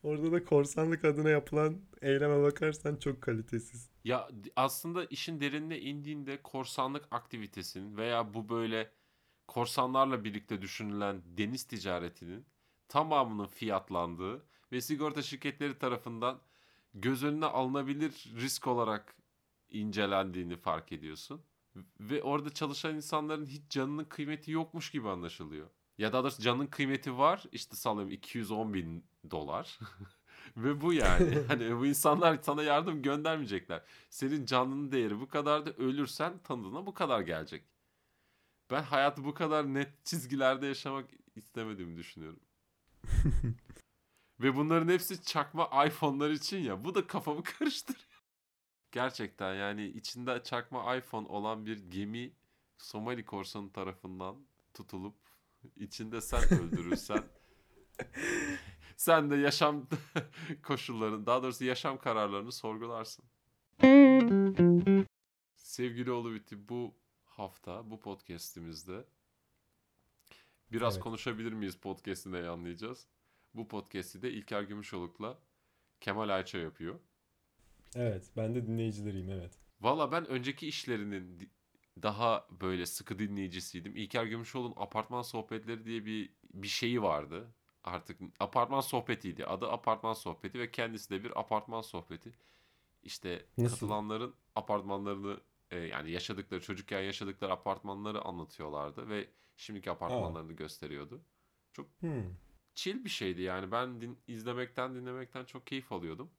orada 0.04 0.32
da 0.32 0.46
korsanlık 0.46 1.06
adına 1.06 1.30
yapılan 1.30 1.82
eyleme 2.02 2.44
bakarsan 2.44 2.96
çok 2.96 3.22
kalitesiz. 3.22 3.90
Ya 4.04 4.30
aslında 4.56 5.06
işin 5.06 5.42
derinine 5.42 5.80
indiğinde 5.80 6.42
korsanlık 6.42 7.06
aktivitesinin 7.12 7.98
veya 7.98 8.34
bu 8.34 8.50
böyle 8.50 8.92
korsanlarla 9.48 10.24
birlikte 10.24 10.62
düşünülen 10.62 11.22
deniz 11.26 11.64
ticaretinin 11.64 12.46
tamamının 12.88 13.48
fiyatlandığı 13.48 14.46
ve 14.72 14.82
sigorta 14.82 15.22
şirketleri 15.22 15.78
tarafından 15.78 16.42
göz 16.94 17.24
önüne 17.24 17.46
alınabilir 17.46 18.32
risk 18.36 18.68
olarak 18.68 19.16
incelendiğini 19.70 20.56
fark 20.56 20.92
ediyorsun. 20.92 21.42
Ve 22.00 22.24
orada 22.24 22.50
çalışan 22.50 22.96
insanların 22.96 23.46
hiç 23.46 23.62
canının 23.70 24.06
kıymeti 24.06 24.52
yokmuş 24.52 24.92
gibi 24.92 25.10
anlaşılıyor. 25.10 25.70
Ya 26.00 26.14
daha 26.14 26.24
doğrusu 26.24 26.42
canın 26.42 26.68
kıymeti 26.68 27.18
var 27.18 27.44
işte 27.52 27.76
sallıyorum 27.76 28.12
210 28.12 28.74
bin 28.74 29.06
dolar. 29.32 29.80
Ve 30.58 30.82
bu 30.82 30.94
yani. 30.94 31.40
Hani 31.48 31.78
bu 31.78 31.86
insanlar 31.86 32.40
sana 32.42 32.64
yardım 32.64 33.02
göndermeyecekler. 33.02 33.84
Senin 34.10 34.46
canının 34.46 34.92
değeri 34.92 35.20
bu 35.20 35.28
kadar 35.28 35.66
da 35.66 35.72
ölürsen 35.74 36.38
tanıdığına 36.44 36.86
bu 36.86 36.94
kadar 36.94 37.22
gelecek. 37.22 37.64
Ben 38.72 38.84
hayatı 38.84 39.24
bu 39.26 39.34
kadar 39.34 39.74
net 39.74 40.06
çizgilerde 40.06 40.68
yaşamak 40.68 41.10
istemediğimi 41.36 41.98
düşünüyorum. 41.98 42.40
Ve 44.40 44.56
bunların 44.56 44.88
hepsi 44.94 45.24
çakma 45.24 45.86
iPhone'lar 45.86 46.30
için 46.30 46.58
ya. 46.58 46.84
Bu 46.84 46.96
da 46.96 47.08
kafamı 47.08 47.44
karıştırıyor. 47.44 48.24
Gerçekten 48.92 49.56
yani 49.56 49.86
içinde 49.88 50.44
çakma 50.44 50.96
iPhone 50.96 51.28
olan 51.28 51.66
bir 51.66 51.92
gemi 51.92 52.34
Somali 52.78 53.26
korsanı 53.26 53.72
tarafından 53.72 54.36
tutulup 54.74 55.29
içinde 55.76 56.22
sen 56.22 56.44
öldürürsen 56.54 57.24
sen 58.98 59.32
de 59.32 59.36
yaşam 59.36 59.88
koşullarını 60.64 61.26
daha 61.26 61.44
doğrusu 61.44 61.66
yaşam 61.66 61.98
kararlarını 62.00 62.52
sorgularsın. 62.52 63.26
Sevgili 65.56 66.12
oğlu 66.12 66.34
bitti 66.34 66.70
bu 66.70 66.96
hafta 67.24 67.90
bu 67.92 68.00
podcast'imizde 68.00 69.06
Biraz 70.72 70.94
Evet. 70.94 71.04
konuşabilir 71.04 71.54
miyiz 71.54 71.76
podcast'inde 71.78 72.38
yayınlayacağız. 72.38 73.08
Bu 73.54 73.68
podcast'i 73.68 74.22
de 74.22 74.32
İlker 74.32 74.62
Gümüşoluk'la 74.62 75.40
Kemal 76.00 76.30
Ayça 76.30 76.58
yapıyor. 76.58 77.00
Evet 77.96 78.32
ben 78.38 78.56
de 78.56 78.68
dinleyicileriyim 78.68 79.30
evet. 79.30 79.60
Valla 79.82 80.12
ben 80.12 80.26
önceki 80.28 80.68
işlerinin 80.68 81.50
daha 82.04 82.48
böyle 82.62 82.86
sıkı 82.86 83.20
dinleyicisiydim. 83.20 83.96
İlker 83.96 84.26
Gümüşoğlu'nun 84.26 84.74
Apartman 84.78 85.22
Sohbetleri 85.22 85.86
diye 85.86 86.06
bir 86.06 86.30
bir 86.54 86.68
şeyi 86.68 87.02
vardı. 87.02 87.54
Artık 87.84 88.22
apartman 88.40 88.82
sohbetiydi. 88.82 89.46
Adı 89.46 89.72
apartman 89.72 90.14
sohbeti 90.14 90.60
ve 90.60 90.72
kendisi 90.72 91.10
de 91.10 91.24
bir 91.24 91.40
apartman 91.40 91.82
sohbeti. 91.82 92.32
İşte 93.04 93.46
Nasıl? 93.58 93.76
katılanların 93.76 94.36
apartmanlarını 94.56 95.40
e, 95.72 95.78
yani 95.80 96.12
yaşadıkları 96.12 96.62
çocukken 96.62 97.02
yaşadıkları 97.02 97.52
apartmanları 97.52 98.22
anlatıyorlardı 98.22 99.10
ve 99.10 99.30
şimdiki 99.58 99.92
apartmanlarını 99.92 100.54
gösteriyordu. 100.54 101.22
Hmm. 102.00 102.24
Chill 102.76 103.04
bir 103.04 103.10
şeydi 103.10 103.42
yani 103.42 103.72
ben 103.72 104.02
din- 104.02 104.20
izlemekten 104.28 104.96
dinlemekten 104.96 105.46
çok 105.46 105.68
keyif 105.68 105.92
alıyordum. 105.92 106.32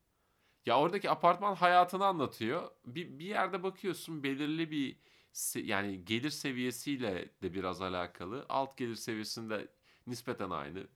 Ya 0.66 0.79
oradaki 0.79 1.11
apartman 1.11 1.55
hayatını 1.55 2.07
anlatıyor. 2.07 2.70
Bir, 2.87 3.18
bir 3.18 3.25
yerde 3.25 3.62
bakıyorsun 3.62 4.23
belirli 4.23 4.70
bir 4.70 4.96
yani 5.55 6.05
gelir 6.05 6.31
seviyesiyle 6.31 7.31
de 7.43 7.55
biraz 7.55 7.83
alakalı. 7.83 8.47
Alt 8.49 8.77
gelir 8.77 8.95
seviyesinde 8.95 9.69
nispeten 10.07 10.51
aynı. 10.51 10.87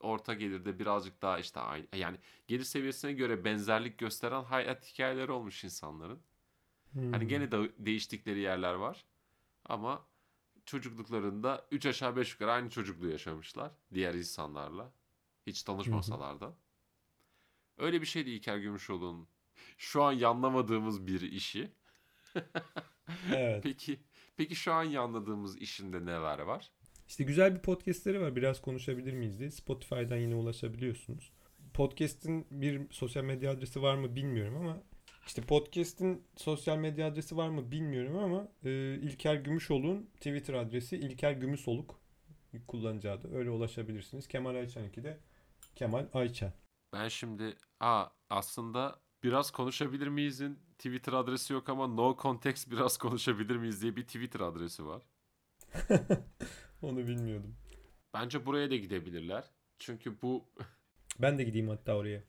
Orta 0.00 0.34
gelirde 0.34 0.78
birazcık 0.78 1.22
daha 1.22 1.38
işte 1.38 1.60
aynı. 1.60 1.86
Yani 1.96 2.18
gelir 2.46 2.64
seviyesine 2.64 3.12
göre 3.12 3.44
benzerlik 3.44 3.98
gösteren 3.98 4.42
hayat 4.42 4.86
hikayeleri 4.86 5.32
olmuş 5.32 5.64
insanların. 5.64 6.20
Hmm. 6.92 7.12
Hani 7.12 7.28
gene 7.28 7.52
de 7.52 7.72
değiştikleri 7.78 8.38
yerler 8.38 8.74
var. 8.74 9.04
Ama 9.64 10.06
çocukluklarında 10.66 11.66
3 11.70 11.86
aşağı 11.86 12.16
5 12.16 12.32
yukarı 12.32 12.52
aynı 12.52 12.70
çocukluğu 12.70 13.08
yaşamışlar 13.08 13.72
diğer 13.94 14.14
insanlarla. 14.14 14.92
Hiç 15.46 15.62
tanışmasalar 15.62 16.40
da. 16.40 16.56
Öyle 17.78 18.00
bir 18.00 18.06
şeydi 18.06 18.30
İlker 18.30 18.58
Gümüşoğlu'nun 18.58 19.28
şu 19.78 20.02
an 20.02 20.12
yanlamadığımız 20.12 21.06
bir 21.06 21.20
işi. 21.20 21.72
Evet. 23.34 23.62
Peki 23.62 24.00
peki 24.36 24.56
şu 24.56 24.72
an 24.72 24.84
yanladığımız 24.84 25.58
işinde 25.58 26.04
neler 26.06 26.38
var? 26.38 26.70
İşte 27.08 27.24
güzel 27.24 27.54
bir 27.54 27.60
podcastleri 27.60 28.20
var. 28.20 28.36
Biraz 28.36 28.60
konuşabilir 28.60 29.12
miyiz 29.12 29.38
diye. 29.38 29.50
Spotify'dan 29.50 30.16
yine 30.16 30.34
ulaşabiliyorsunuz. 30.34 31.32
Podcast'in 31.74 32.46
bir 32.50 32.82
sosyal 32.90 33.24
medya 33.24 33.50
adresi 33.50 33.82
var 33.82 33.94
mı 33.94 34.16
bilmiyorum 34.16 34.56
ama 34.56 34.82
işte 35.26 35.42
podcast'in 35.42 36.24
sosyal 36.36 36.78
medya 36.78 37.06
adresi 37.06 37.36
var 37.36 37.48
mı 37.48 37.70
bilmiyorum 37.70 38.16
ama 38.16 38.48
e, 38.64 38.94
İlker 38.94 39.34
Gümüşoluk'un 39.34 40.10
Twitter 40.16 40.54
adresi 40.54 40.96
İlker 40.96 41.32
Gümüşoluk 41.32 42.00
kullanıcı 42.68 43.12
adı. 43.12 43.36
Öyle 43.36 43.50
ulaşabilirsiniz. 43.50 44.28
Kemal 44.28 44.54
Ayça'nınki 44.54 45.04
de 45.04 45.18
Kemal 45.76 46.06
Ayça. 46.12 46.52
Ben 46.92 47.08
şimdi 47.08 47.56
aa 47.80 48.06
aslında 48.30 49.00
biraz 49.22 49.50
konuşabilir 49.50 50.06
miyizin 50.06 50.58
Twitter 50.84 51.12
adresi 51.12 51.52
yok 51.52 51.68
ama 51.68 51.86
no 51.86 52.16
context 52.22 52.70
biraz 52.70 52.96
konuşabilir 52.98 53.56
miyiz 53.56 53.82
diye 53.82 53.96
bir 53.96 54.06
Twitter 54.06 54.40
adresi 54.40 54.86
var. 54.86 55.02
Onu 56.82 56.98
bilmiyordum. 57.06 57.56
Bence 58.14 58.46
buraya 58.46 58.70
da 58.70 58.76
gidebilirler. 58.76 59.44
Çünkü 59.78 60.22
bu 60.22 60.44
Ben 61.22 61.38
de 61.38 61.44
gideyim 61.44 61.68
hatta 61.68 61.96
oraya. 61.96 62.22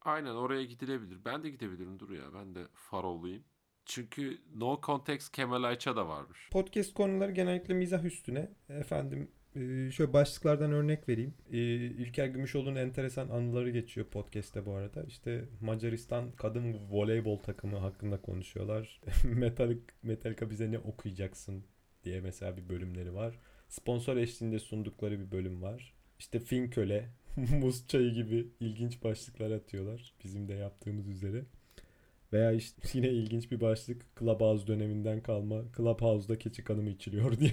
aynen 0.00 0.34
oraya 0.34 0.64
gidilebilir. 0.64 1.24
Ben 1.24 1.42
de 1.42 1.50
gidebilirim 1.50 1.98
dur 1.98 2.10
ya. 2.10 2.34
Ben 2.34 2.54
de 2.54 2.66
Faroğlu'yum. 2.74 3.44
Çünkü 3.86 4.42
No 4.54 4.80
Context 4.82 5.32
Kemal 5.32 5.62
Ayça 5.62 5.96
da 5.96 6.08
varmış. 6.08 6.48
Podcast 6.52 6.94
konuları 6.94 7.32
genellikle 7.32 7.74
mizah 7.74 8.04
üstüne. 8.04 8.52
Efendim 8.68 9.30
e, 9.58 9.90
şöyle 9.90 10.12
başlıklardan 10.12 10.72
örnek 10.72 11.08
vereyim. 11.08 11.34
E, 11.52 11.58
İlker 11.76 12.26
Gümüşoğlu'nun 12.26 12.76
enteresan 12.76 13.28
anıları 13.28 13.70
geçiyor 13.70 14.06
podcast'te 14.06 14.66
bu 14.66 14.74
arada. 14.74 15.02
İşte 15.02 15.44
Macaristan 15.60 16.32
kadın 16.32 16.76
voleybol 16.90 17.38
takımı 17.38 17.76
hakkında 17.76 18.22
konuşuyorlar. 18.22 19.00
Metalik, 19.24 19.80
Metallica 20.02 20.50
bize 20.50 20.70
ne 20.70 20.78
okuyacaksın 20.78 21.64
diye 22.04 22.20
mesela 22.20 22.56
bir 22.56 22.68
bölümleri 22.68 23.14
var. 23.14 23.38
Sponsor 23.68 24.16
eşliğinde 24.16 24.58
sundukları 24.58 25.20
bir 25.20 25.30
bölüm 25.30 25.62
var. 25.62 25.94
İşte 26.18 26.38
Fin 26.38 26.70
Köle, 26.70 27.08
Muz 27.60 27.88
Çayı 27.88 28.14
gibi 28.14 28.48
ilginç 28.60 29.04
başlıklar 29.04 29.50
atıyorlar. 29.50 30.14
Bizim 30.24 30.48
de 30.48 30.54
yaptığımız 30.54 31.08
üzere. 31.08 31.44
Veya 32.32 32.52
işte 32.52 32.82
yine 32.98 33.08
ilginç 33.08 33.50
bir 33.50 33.60
başlık 33.60 34.06
Clubhouse 34.18 34.66
döneminden 34.66 35.22
kalma 35.22 35.62
Clubhouse'da 35.76 36.38
keçi 36.38 36.64
kanı 36.64 36.82
mı 36.82 36.90
içiliyor 36.90 37.38
diye 37.40 37.52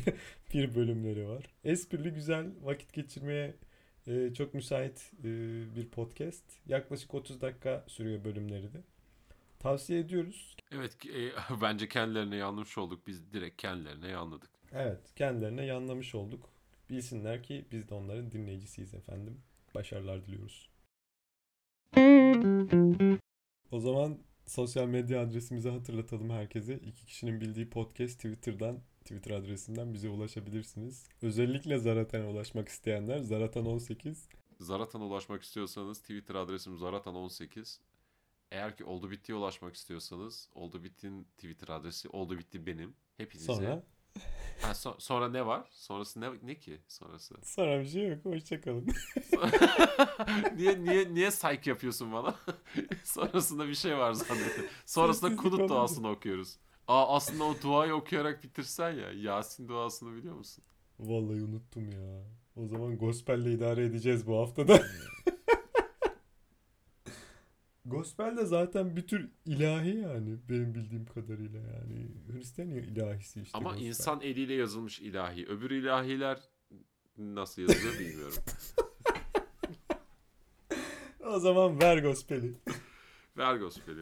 bir 0.54 0.76
bölümleri 0.76 1.28
var. 1.28 1.44
Esprili 1.64 2.14
güzel 2.14 2.52
vakit 2.64 2.94
geçirmeye 2.94 3.56
e, 4.08 4.34
çok 4.34 4.54
müsait 4.54 5.12
e, 5.20 5.24
bir 5.76 5.90
podcast. 5.90 6.44
Yaklaşık 6.68 7.14
30 7.14 7.42
dakika 7.42 7.84
sürüyor 7.88 8.24
bölümleri 8.24 8.74
de. 8.74 8.82
Tavsiye 9.60 10.00
ediyoruz. 10.00 10.58
Evet 10.72 10.98
e, 11.06 11.32
bence 11.62 11.88
kendilerine 11.88 12.36
yanlış 12.36 12.78
olduk. 12.78 13.08
Biz 13.08 13.34
direkt 13.34 13.62
kendilerine 13.62 14.08
yanladık. 14.08 14.50
Evet 14.74 15.16
kendilerine 15.16 15.66
yanlamış 15.66 16.16
olduk. 16.16 16.50
Bilsinler 16.90 17.44
ki 17.44 17.66
biz 17.72 17.90
de 17.90 17.94
onların 17.94 18.32
dinleyicisiyiz 18.32 18.94
efendim. 18.94 19.42
Başarılar 19.76 20.26
diliyoruz. 20.26 20.70
O 23.72 23.80
zaman 23.80 24.18
sosyal 24.46 24.86
medya 24.88 25.22
adresimizi 25.22 25.70
hatırlatalım 25.70 26.30
herkese. 26.30 26.80
İki 26.80 27.06
kişinin 27.06 27.42
bildiği 27.42 27.70
podcast 27.70 28.16
Twitter'dan, 28.16 28.80
Twitter 29.02 29.32
adresinden 29.32 29.94
bize 29.94 30.10
ulaşabilirsiniz. 30.10 31.08
Özellikle 31.22 31.78
Zaratan'a 31.78 32.30
ulaşmak 32.30 32.68
isteyenler 32.68 33.20
Zaratan18. 33.20 34.16
Zaratan'a 34.60 35.06
ulaşmak 35.06 35.44
istiyorsanız 35.44 36.02
Twitter 36.02 36.36
adresim 36.36 36.74
zaratan18. 36.74 37.80
Eğer 38.52 38.78
ki 38.78 38.84
oldu 38.86 39.12
bittiye 39.12 39.38
ulaşmak 39.38 39.76
istiyorsanız 39.76 40.50
oldu 40.56 40.84
bittin 40.84 41.24
Twitter 41.24 41.68
adresi 41.68 42.10
oldu 42.10 42.38
bitti 42.38 42.66
benim. 42.66 42.94
Hepinize. 43.18 43.46
Sonra 43.46 43.84
Ha, 44.62 44.72
so- 44.74 44.96
sonra 45.00 45.30
ne 45.30 45.46
var? 45.46 45.68
Sonrası 45.72 46.22
ne 46.22 46.30
ne 46.44 46.56
ki 46.56 46.78
sonrası? 46.88 47.36
sonra 47.44 47.80
bir 47.80 47.86
şey 47.86 48.08
yok. 48.08 48.26
Hoşçakalın. 48.26 48.88
niye 50.56 50.84
niye 50.84 51.14
niye 51.14 51.30
psych 51.30 51.68
yapıyorsun 51.68 52.14
bana? 52.14 52.36
Sonrasında 53.04 53.68
bir 53.68 53.76
şey 53.76 53.98
var 53.98 54.14
zannettim. 54.14 54.66
Sonrasında 54.86 55.36
kunut 55.36 55.70
duasını 55.70 56.10
okuyoruz. 56.10 56.58
Aa 56.88 57.16
aslında 57.16 57.44
o 57.44 57.56
duayı 57.64 57.94
okuyarak 57.94 58.44
bitirsen 58.44 58.92
ya. 58.92 59.12
Yasin 59.12 59.68
duasını 59.68 60.16
biliyor 60.16 60.36
musun? 60.36 60.64
Vallahi 61.00 61.44
unuttum 61.44 61.92
ya. 61.92 62.24
O 62.56 62.68
zaman 62.68 62.98
gospel'le 62.98 63.46
idare 63.46 63.86
edeceğiz 63.86 64.28
bu 64.28 64.38
haftada. 64.38 64.82
Gospel 67.86 68.38
de 68.38 68.46
zaten 68.46 68.96
bir 68.96 69.08
tür 69.08 69.30
ilahi 69.46 69.98
yani 69.98 70.36
benim 70.50 70.76
bildiğim 70.76 71.06
kadarıyla 71.06 71.60
yani. 71.60 72.08
Hristiyan 72.32 72.70
ilahisi 72.70 73.42
işte. 73.42 73.58
Ama 73.58 73.70
gospel. 73.70 73.86
insan 73.88 74.22
eliyle 74.22 74.54
yazılmış 74.54 75.00
ilahi. 75.00 75.46
Öbür 75.48 75.70
ilahiler 75.72 76.40
nasıl 77.18 77.62
yazılıyor 77.62 78.00
bilmiyorum. 78.00 78.44
O 81.26 81.40
zaman 81.40 81.82
ver 81.82 81.98
gospeli. 81.98 82.54
Ver 83.38 83.56
gospeli. 83.56 84.02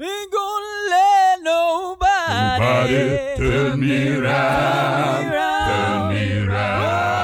Ain't 0.00 0.32
gonna 0.32 0.90
let 0.90 1.42
nobody, 1.42 2.60
Nobody 2.60 3.36
turn 3.36 3.80
me 3.80 4.16
round, 4.16 5.32
turn 5.66 6.08
me 6.14 6.46
round, 6.46 7.15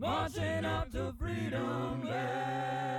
marching 0.00 0.64
up 0.64 0.90
to 0.92 1.12
freedom. 1.18 2.04
Yeah. 2.06 2.89